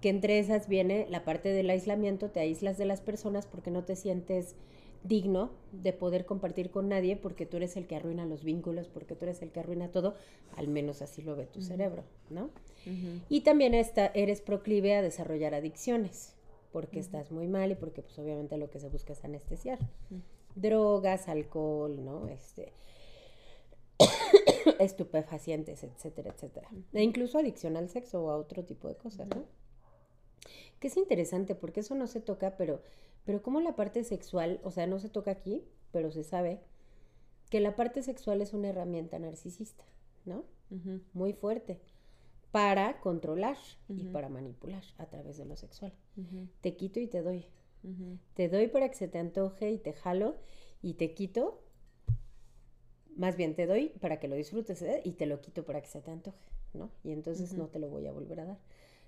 Que 0.00 0.08
entre 0.08 0.38
esas 0.38 0.66
viene 0.66 1.06
la 1.10 1.24
parte 1.24 1.50
del 1.50 1.70
aislamiento, 1.70 2.30
te 2.30 2.40
aíslas 2.40 2.78
de 2.78 2.86
las 2.86 3.02
personas 3.02 3.46
porque 3.46 3.70
no 3.70 3.84
te 3.84 3.96
sientes 3.96 4.56
digno 5.04 5.50
de 5.72 5.92
poder 5.92 6.24
compartir 6.24 6.70
con 6.70 6.88
nadie 6.88 7.16
porque 7.16 7.46
tú 7.46 7.56
eres 7.56 7.76
el 7.76 7.86
que 7.86 7.96
arruina 7.96 8.24
los 8.24 8.44
vínculos, 8.44 8.88
porque 8.88 9.14
tú 9.16 9.24
eres 9.24 9.42
el 9.42 9.50
que 9.50 9.60
arruina 9.60 9.90
todo, 9.90 10.14
al 10.56 10.68
menos 10.68 11.02
así 11.02 11.22
lo 11.22 11.34
ve 11.34 11.46
tu 11.46 11.58
uh 11.58 11.62
-huh. 11.62 11.66
cerebro, 11.66 12.04
¿no? 12.30 12.44
Uh 12.86 12.90
-huh. 12.90 13.20
Y 13.28 13.40
también 13.40 13.74
está, 13.74 14.06
eres 14.14 14.40
proclive 14.40 14.94
a 14.94 15.02
desarrollar 15.02 15.54
adicciones, 15.54 16.34
porque 16.72 16.98
uh 16.98 17.02
-huh. 17.02 17.06
estás 17.06 17.32
muy 17.32 17.48
mal 17.48 17.72
y 17.72 17.74
porque 17.74 18.02
pues 18.02 18.18
obviamente 18.18 18.56
lo 18.56 18.70
que 18.70 18.78
se 18.80 18.88
busca 18.88 19.12
es 19.12 19.24
anestesiar. 19.24 19.78
Drogas, 20.54 21.28
alcohol, 21.28 22.04
¿no? 22.04 22.28
Este 22.28 22.72
estupefacientes, 24.78 25.82
etcétera, 25.84 26.30
etcétera. 26.30 26.68
E 26.92 27.02
incluso 27.02 27.38
adicción 27.38 27.76
al 27.76 27.88
sexo 27.88 28.24
o 28.24 28.30
a 28.30 28.36
otro 28.36 28.64
tipo 28.64 28.88
de 28.88 28.96
cosas, 28.96 29.28
¿no? 29.28 29.44
Que 30.78 30.88
es 30.88 30.96
interesante 30.96 31.54
porque 31.54 31.80
eso 31.80 31.94
no 31.94 32.06
se 32.06 32.20
toca, 32.20 32.56
pero 32.56 32.82
pero 33.24 33.42
como 33.42 33.60
la 33.60 33.76
parte 33.76 34.04
sexual, 34.04 34.60
o 34.64 34.70
sea, 34.70 34.86
no 34.86 34.98
se 34.98 35.08
toca 35.08 35.30
aquí, 35.30 35.64
pero 35.92 36.10
se 36.10 36.24
sabe 36.24 36.60
que 37.50 37.60
la 37.60 37.76
parte 37.76 38.02
sexual 38.02 38.40
es 38.40 38.52
una 38.52 38.68
herramienta 38.68 39.18
narcisista, 39.18 39.84
¿no? 40.24 40.44
Uh 40.70 40.76
-huh. 40.76 41.02
Muy 41.12 41.32
fuerte 41.32 41.80
para 42.50 43.00
controlar 43.00 43.56
uh 43.88 43.94
-huh. 43.94 44.00
y 44.00 44.04
para 44.04 44.28
manipular 44.28 44.82
a 44.98 45.06
través 45.06 45.36
de 45.38 45.44
lo 45.44 45.56
sexual. 45.56 45.92
Uh 46.16 46.22
-huh. 46.22 46.48
Te 46.60 46.76
quito 46.76 47.00
y 47.00 47.06
te 47.06 47.22
doy. 47.22 47.46
Te 48.34 48.48
doy 48.48 48.68
para 48.68 48.88
que 48.88 48.94
se 48.94 49.08
te 49.08 49.18
antoje 49.18 49.72
y 49.72 49.78
te 49.78 49.92
jalo 49.92 50.36
y 50.82 50.94
te 50.94 51.14
quito. 51.14 51.60
Más 53.16 53.36
bien 53.36 53.54
te 53.56 53.66
doy 53.66 53.88
para 54.00 54.20
que 54.20 54.28
lo 54.28 54.36
disfrutes 54.36 54.80
¿eh? 54.82 55.02
y 55.04 55.12
te 55.12 55.26
lo 55.26 55.40
quito 55.40 55.64
para 55.64 55.80
que 55.80 55.88
se 55.88 56.00
te 56.00 56.10
antoje, 56.10 56.48
¿no? 56.74 56.90
Y 57.02 57.10
entonces 57.10 57.54
no 57.54 57.66
te 57.68 57.80
lo 57.80 57.88
voy 57.88 58.06
a 58.06 58.12
volver 58.12 58.40
a 58.40 58.44
dar. 58.44 58.58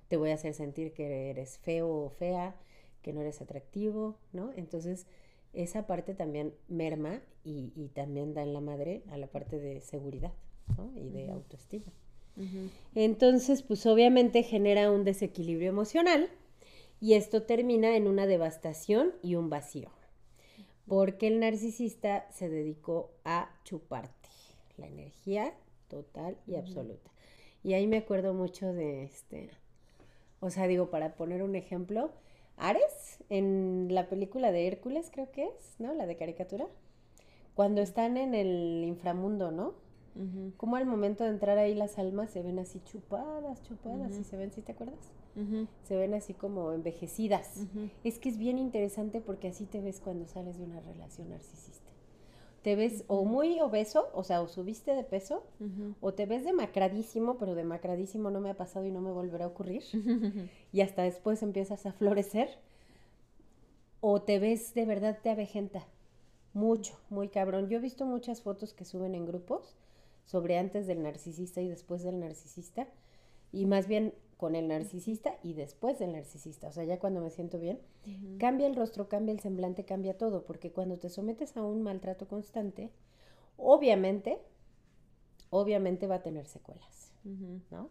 Te 0.09 0.17
voy 0.17 0.31
a 0.31 0.35
hacer 0.35 0.55
sentir 0.55 0.93
que 0.93 1.31
eres 1.31 1.59
feo 1.59 1.89
o 1.89 2.11
fea, 2.11 2.57
que 3.05 3.13
no 3.13 3.21
eres 3.21 3.41
atractivo, 3.43 4.17
¿no? 4.33 4.51
Entonces, 4.57 5.07
esa 5.53 5.87
parte 5.87 6.15
también 6.15 6.55
merma 6.69 7.21
y, 7.45 7.71
y, 7.77 7.89
también 7.89 8.33
da 8.35 8.43
en 8.43 8.55
la 8.55 8.61
madre 8.61 9.03
a 9.11 9.19
la 9.19 9.29
parte 9.29 9.61
de 9.61 9.81
seguridad, 9.83 10.33
¿no? 10.77 10.91
Y 10.97 11.11
de 11.11 11.25
uh 11.25 11.29
-huh. 11.29 11.35
autoestima. 11.35 11.93
Uh 12.37 12.41
-huh. 12.41 12.71
Entonces, 12.95 13.63
pues 13.63 13.85
obviamente 13.87 14.43
genera 14.43 14.91
un 14.91 15.05
desequilibrio 15.05 15.69
emocional 15.69 16.31
y 16.99 17.13
esto 17.13 17.43
termina 17.43 17.95
en 17.95 18.09
una 18.09 18.27
devastación 18.27 19.13
y 19.23 19.35
un 19.35 19.51
vacío, 19.51 19.91
porque 20.89 21.27
el 21.29 21.39
narcisista 21.39 22.27
se 22.33 22.49
dedicó 22.49 23.13
a 23.25 23.51
chuparte 23.65 24.29
la 24.79 24.87
energía 24.87 25.55
total 25.89 26.39
y 26.47 26.53
uh 26.53 26.55
-huh. 26.55 26.61
absoluta. 26.61 27.11
Y 27.63 27.75
ahí 27.75 27.87
me 27.87 27.99
acuerdo 27.99 28.33
mucho 28.33 28.73
de 28.73 29.05
este, 29.05 29.51
o 30.41 30.49
sea, 30.51 30.67
digo, 30.67 30.91
para 30.91 31.15
poner 31.17 31.43
un 31.43 31.55
ejemplo, 31.55 32.11
Ares, 32.57 33.19
en 33.29 33.89
la 33.91 34.09
película 34.09 34.53
de 34.53 34.67
Hércules, 34.67 35.11
creo 35.13 35.31
que 35.31 35.45
es, 35.45 35.75
¿no? 35.79 35.95
La 35.95 36.07
de 36.07 36.17
caricatura. 36.17 36.67
Cuando 37.55 37.81
están 37.83 38.17
en 38.17 38.35
el 38.35 38.85
inframundo, 38.85 39.51
¿no? 39.51 39.75
Uh 40.17 40.21
-huh. 40.21 40.57
Como 40.57 40.77
al 40.77 40.87
momento 40.87 41.25
de 41.25 41.31
entrar 41.31 41.59
ahí 41.59 41.75
las 41.75 41.99
almas 41.99 42.31
se 42.31 42.43
ven 42.43 42.59
así 42.59 42.81
chupadas, 42.85 43.63
chupadas, 43.63 44.13
uh 44.13 44.15
-huh. 44.17 44.21
y 44.21 44.25
se 44.25 44.37
ven, 44.37 44.53
¿sí 44.53 44.63
te 44.63 44.73
acuerdas? 44.73 45.13
Uh 45.37 45.41
-huh. 45.41 45.69
Se 45.83 45.97
ven 45.97 46.15
así 46.15 46.35
como 46.35 46.73
envejecidas. 46.73 47.67
Es 48.05 48.19
que 48.19 48.29
es 48.29 48.39
bien 48.39 48.59
interesante 48.59 49.21
porque 49.21 49.49
así 49.49 49.67
te 49.67 49.81
ves 49.81 50.01
cuando 50.01 50.27
sales 50.27 50.57
de 50.59 50.65
una 50.65 50.81
relación 50.81 51.31
narcisista. 51.31 51.84
Te 52.65 52.77
ves 52.77 53.05
o 53.09 53.27
muy 53.27 53.61
obeso, 53.61 54.09
o 54.15 54.25
sea, 54.25 54.41
o 54.41 54.49
subiste 54.49 54.95
de 54.95 55.05
peso, 55.05 55.45
o 56.01 56.15
te 56.15 56.25
ves 56.25 56.47
demacradísimo, 56.47 57.37
pero 57.37 57.55
demacradísimo 57.55 58.31
no 58.31 58.41
me 58.41 58.49
ha 58.49 58.57
pasado 58.57 58.87
y 58.87 58.91
no 58.91 59.03
me 59.03 59.13
volverá 59.13 59.45
a 59.45 59.49
ocurrir. 59.49 59.83
y 60.73 60.81
hasta 60.81 61.03
después 61.03 61.43
empiezas 61.43 61.85
a 61.85 61.93
florecer. 61.93 62.49
O 64.01 64.23
te 64.23 64.39
ves 64.39 64.73
de 64.73 64.87
verdad 64.87 65.19
te 65.23 65.29
avejenta. 65.29 65.87
Mucho, 66.55 66.99
muy 67.11 67.29
cabrón. 67.29 67.69
Yo 67.69 67.77
he 67.77 67.83
visto 67.83 68.07
muchas 68.07 68.41
fotos 68.41 68.73
que 68.73 68.87
suben 68.87 69.15
en 69.15 69.27
grupos 69.27 69.77
sobre 70.25 70.57
antes 70.57 70.87
del 70.87 71.03
narcisista 71.03 71.61
y 71.61 71.69
después 71.69 72.03
del 72.03 72.19
narcisista. 72.19 72.89
Y 73.53 73.67
más 73.67 73.89
bien 73.89 74.15
con 74.37 74.55
el 74.57 74.69
narcisista 74.69 75.39
y 75.43 75.55
después 75.55 75.99
del 75.99 76.13
narcisista. 76.13 76.69
O 76.69 76.73
sea, 76.73 76.85
ya 76.85 76.99
cuando 76.99 77.21
me 77.21 77.31
siento 77.31 77.59
bien, 77.59 77.81
uh 78.07 78.11
-huh. 78.11 78.39
cambia 78.39 78.67
el 78.67 78.77
rostro, 78.77 79.09
cambia 79.09 79.33
el 79.33 79.41
semblante, 79.41 79.85
cambia 79.85 80.17
todo. 80.19 80.45
Porque 80.45 80.73
cuando 80.73 80.99
te 80.99 81.09
sometes 81.11 81.57
a 81.57 81.63
un 81.63 81.83
maltrato 81.83 82.29
constante, 82.29 82.91
obviamente, 83.57 84.39
obviamente 85.51 86.07
va 86.07 86.17
a 86.17 86.23
tener 86.23 86.47
secuelas, 86.47 87.13
uh 87.25 87.29
-huh. 87.31 87.63
¿no? 87.71 87.91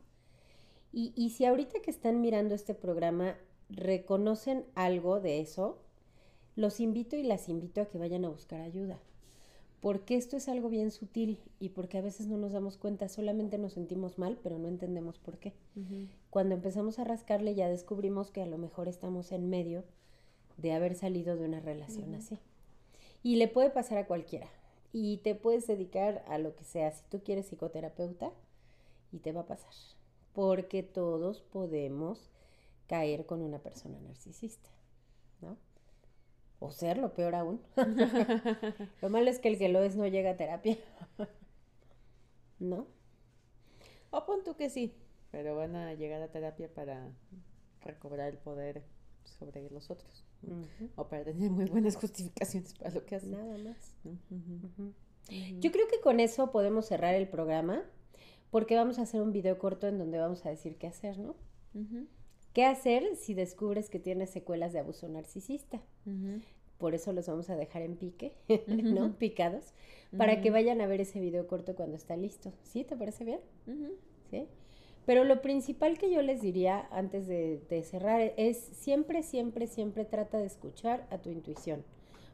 Y, 0.92 1.14
y 1.16 1.32
si 1.32 1.46
ahorita 1.46 1.82
que 1.82 1.92
están 1.92 2.22
mirando 2.22 2.56
este 2.56 2.74
programa 2.76 3.38
reconocen 3.70 4.66
algo 4.76 5.20
de 5.20 5.42
eso, 5.42 5.80
los 6.56 6.80
invito 6.80 7.16
y 7.18 7.24
las 7.24 7.50
invito 7.50 7.82
a 7.82 7.86
que 7.88 7.98
vayan 7.98 8.26
a 8.26 8.30
buscar 8.30 8.62
ayuda. 8.62 9.00
porque 9.82 10.16
esto 10.16 10.38
es 10.38 10.48
algo 10.50 10.70
bien 10.70 10.92
sutil 10.92 11.40
y 11.60 11.70
porque 11.70 11.98
a 11.98 12.02
veces 12.02 12.28
no 12.28 12.38
nos 12.38 12.54
damos 12.54 12.78
cuenta, 12.78 13.10
solamente 13.10 13.58
nos 13.60 13.74
sentimos 13.74 14.18
mal, 14.18 14.40
pero 14.42 14.58
no 14.60 14.68
entendemos 14.68 15.20
por 15.20 15.38
qué. 15.40 15.54
Cuando 16.34 16.56
empezamos 16.56 16.98
a 16.98 17.04
rascarle 17.04 17.54
ya 17.54 17.70
descubrimos 17.70 18.32
que 18.32 18.42
a 18.42 18.48
lo 18.48 18.58
mejor 18.58 18.88
estamos 18.88 19.32
en 19.32 19.52
medio 19.52 19.84
de 20.58 20.74
haber 20.74 20.96
salido 20.96 21.36
de 21.36 21.46
una 21.46 21.60
relación 21.60 22.16
así. 22.16 22.40
Y 23.22 23.36
le 23.36 23.48
puede 23.48 23.70
pasar 23.70 24.00
a 24.00 24.08
cualquiera. 24.08 24.48
Y 24.92 25.18
te 25.18 25.36
puedes 25.36 25.68
dedicar 25.68 26.26
a 26.28 26.40
lo 26.40 26.56
que 26.56 26.64
sea. 26.64 26.90
Si 26.90 27.04
tú 27.12 27.22
quieres 27.24 27.46
psicoterapeuta, 27.46 28.32
y 29.12 29.20
te 29.20 29.32
va 29.32 29.42
a 29.42 29.46
pasar. 29.46 29.70
Porque 30.34 30.82
todos 30.82 31.42
podemos 31.42 32.32
caer 32.88 33.28
con 33.28 33.44
una 33.44 33.60
persona 33.60 34.00
narcisista, 34.00 34.72
¿no? 35.40 35.56
O 36.60 36.72
serlo, 36.72 37.14
peor 37.14 37.36
aún. 37.36 37.62
lo 39.04 39.10
malo 39.10 39.30
es 39.30 39.38
que 39.38 39.50
el 39.50 39.60
que 39.60 39.70
lo 39.70 39.84
es 39.84 39.96
no 39.96 40.08
llega 40.08 40.32
a 40.32 40.38
terapia. 40.38 40.80
¿No? 42.60 42.88
O 44.10 44.26
pon 44.26 44.44
tú 44.44 44.56
que 44.56 44.72
sí, 44.72 44.96
pero 45.34 45.56
van 45.56 45.76
a 45.76 45.96
llegar 45.96 46.22
a 46.22 46.28
terapia 46.28 46.72
para 46.72 47.12
recobrar 47.82 48.30
el 48.32 48.38
poder 48.38 48.84
sobre 49.24 49.68
los 49.72 49.90
otros. 49.90 50.24
O 50.96 51.08
para 51.08 51.24
tener 51.24 51.50
muy 51.50 51.66
buenas 51.66 51.96
justificaciones 51.96 52.76
para 52.76 52.92
lo 52.92 53.04
que 53.04 53.16
hacen. 53.16 53.32
Nada 53.32 53.58
más. 53.58 53.96
Yo 55.60 55.72
creo 55.72 55.88
que 55.88 56.00
con 56.02 56.20
eso 56.20 56.52
podemos 56.52 56.86
cerrar 56.86 57.16
el 57.16 57.28
programa, 57.28 57.84
porque 58.52 58.76
vamos 58.76 59.00
a 59.00 59.04
hacer 59.04 59.24
un 59.24 59.32
video 59.32 59.58
corto 59.58 59.88
en 59.88 59.98
donde 59.98 60.20
vamos 60.20 60.46
a 60.46 60.50
decir 60.50 60.78
qué 60.78 60.86
hacer, 60.86 61.18
¿no? 61.18 61.36
¿Qué 62.54 62.66
hacer 62.66 63.16
si 63.16 63.34
descubres 63.34 63.90
que 63.90 63.98
tienes 63.98 64.30
secuelas 64.30 64.72
de 64.72 64.80
abuso 64.82 65.10
narcisista? 65.10 65.82
Por 66.78 66.94
eso 66.94 67.12
los 67.12 67.26
vamos 67.26 67.50
a 67.50 67.56
dejar 67.56 67.82
en 67.82 67.96
pique, 67.96 68.36
¿no? 68.68 69.18
Picados, 69.18 69.74
para 70.16 70.42
que 70.42 70.52
vayan 70.52 70.80
a 70.80 70.86
ver 70.86 71.02
ese 71.02 71.20
video 71.20 71.48
corto 71.48 71.76
cuando 71.76 71.96
está 71.96 72.16
listo. 72.18 72.54
¿Sí? 72.62 72.84
¿Te 72.84 72.96
parece 72.96 73.26
bien? 73.26 73.40
¿Sí? 74.30 74.48
Pero 75.06 75.24
lo 75.24 75.42
principal 75.42 75.98
que 75.98 76.10
yo 76.10 76.22
les 76.22 76.42
diría 76.42 76.88
antes 76.92 77.28
de, 77.28 77.84
cerrar 77.84 78.34
es 78.38 78.58
siempre, 78.58 79.24
siempre, 79.24 79.68
siempre 79.68 80.06
trata 80.06 80.38
de 80.38 80.46
escuchar 80.46 81.06
a 81.10 81.18
tu 81.18 81.30
intuición, 81.30 81.84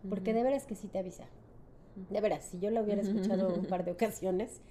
porque 0.08 0.34
de 0.34 0.44
veras 0.44 0.66
que 0.66 0.76
sí 0.76 0.88
te 0.88 1.00
avisa. 1.00 1.26
De 2.10 2.22
veras, 2.22 2.46
si 2.46 2.60
yo 2.60 2.70
lo 2.70 2.82
hubiera 2.82 3.02
escuchado 3.02 3.54
un 3.54 3.66
par 3.66 3.84
de 3.86 3.92
ocasiones, 3.92 4.62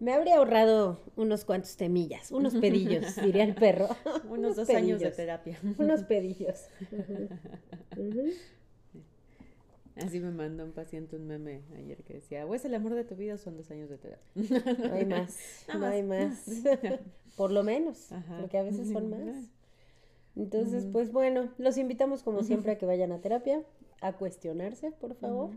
me 0.00 0.12
habría 0.12 0.36
ahorrado 0.36 1.00
unos 1.16 1.44
cuantos 1.44 1.76
temillas, 1.76 2.32
unos 2.32 2.54
pedillos, 2.54 3.16
diría 3.16 3.44
el 3.44 3.54
perro. 3.54 3.88
unos, 4.28 4.56
dos 4.56 4.68
años 4.70 5.00
de 5.00 5.10
terapia. 5.10 5.58
unos 5.78 6.02
pedillos. 6.04 6.66
Así 9.96 10.20
me 10.20 10.30
mandó 10.30 10.64
un 10.64 10.72
paciente 10.72 11.16
un 11.16 11.26
meme 11.26 11.62
ayer 11.76 12.02
que 12.04 12.14
decía, 12.14 12.46
o 12.46 12.54
es 12.54 12.64
el 12.64 12.74
amor 12.74 12.94
de 12.94 13.04
tu 13.04 13.16
vida 13.16 13.36
son 13.36 13.56
dos 13.56 13.70
años 13.70 13.90
de 13.90 13.98
terapia. 13.98 14.24
No 14.88 14.94
hay 14.94 15.04
más, 15.04 15.66
no 15.74 15.86
hay 15.86 16.02
más. 16.02 16.44
Por 17.36 17.50
lo 17.52 17.62
menos, 17.62 18.08
porque 18.40 18.58
a 18.58 18.62
veces 18.62 18.90
son 18.90 19.10
más. 19.26 19.50
Entonces, 20.36 20.86
pues 20.90 21.12
bueno, 21.12 21.50
los 21.58 21.76
invitamos 21.76 22.22
como 22.22 22.42
siempre 22.42 22.72
a 22.72 22.78
que 22.78 22.86
vayan 22.86 23.12
a 23.12 23.20
terapia, 23.20 23.62
a 24.00 24.12
cuestionarse, 24.12 24.92
por 24.92 25.14
favor. 25.14 25.50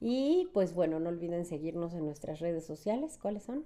Y 0.00 0.48
pues 0.52 0.74
bueno, 0.74 0.98
no 1.00 1.08
olviden 1.08 1.44
seguirnos 1.44 1.94
en 1.94 2.04
nuestras 2.04 2.40
redes 2.40 2.64
sociales. 2.64 3.18
¿Cuáles 3.20 3.42
son? 3.42 3.64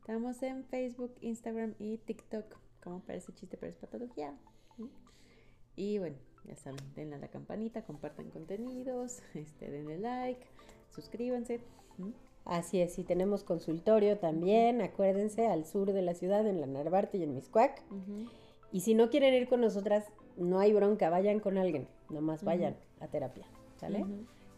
Estamos 0.00 0.42
en 0.42 0.64
Facebook, 0.64 1.14
Instagram 1.20 1.74
y 1.78 1.98
TikTok. 1.98 2.44
Como 2.82 3.00
parece 3.00 3.32
chiste, 3.32 3.56
pero 3.56 3.70
es 3.70 3.76
patología. 3.76 4.34
Y 5.74 5.98
bueno, 5.98 6.16
ya 6.46 6.56
saben, 6.56 6.80
denle 6.94 7.16
a 7.16 7.18
la 7.18 7.28
campanita, 7.28 7.82
compartan 7.82 8.30
contenidos, 8.30 9.20
este, 9.34 9.70
denle 9.70 9.98
like, 9.98 10.46
suscríbanse. 10.90 11.60
Así 12.44 12.80
es, 12.80 12.98
y 12.98 13.04
tenemos 13.04 13.42
consultorio 13.42 14.18
también, 14.18 14.80
acuérdense, 14.80 15.46
al 15.46 15.64
sur 15.64 15.92
de 15.92 16.02
la 16.02 16.14
ciudad, 16.14 16.46
en 16.46 16.60
la 16.60 16.66
Narvarte 16.66 17.18
y 17.18 17.24
en 17.24 17.34
Miscuac. 17.34 17.82
Y 18.70 18.80
si 18.80 18.94
no 18.94 19.10
quieren 19.10 19.34
ir 19.34 19.48
con 19.48 19.60
nosotras, 19.60 20.04
no 20.36 20.60
hay 20.60 20.72
bronca, 20.72 21.10
vayan 21.10 21.40
con 21.40 21.58
alguien, 21.58 21.88
nomás 22.08 22.44
vayan 22.44 22.76
a 23.00 23.08
terapia, 23.08 23.46
¿sale? 23.80 24.04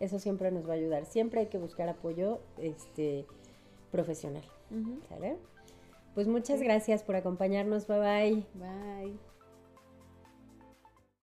Eso 0.00 0.18
siempre 0.18 0.50
nos 0.50 0.68
va 0.68 0.72
a 0.72 0.76
ayudar. 0.76 1.06
Siempre 1.06 1.40
hay 1.40 1.46
que 1.46 1.58
buscar 1.58 1.88
apoyo 1.88 2.40
este, 2.58 3.26
profesional. 3.90 4.44
¿Sale? 5.08 5.36
Pues 6.14 6.28
muchas 6.28 6.60
gracias 6.60 7.02
por 7.02 7.16
acompañarnos. 7.16 7.86
Bye 7.86 7.98
bye. 7.98 8.46
Bye. 8.54 9.27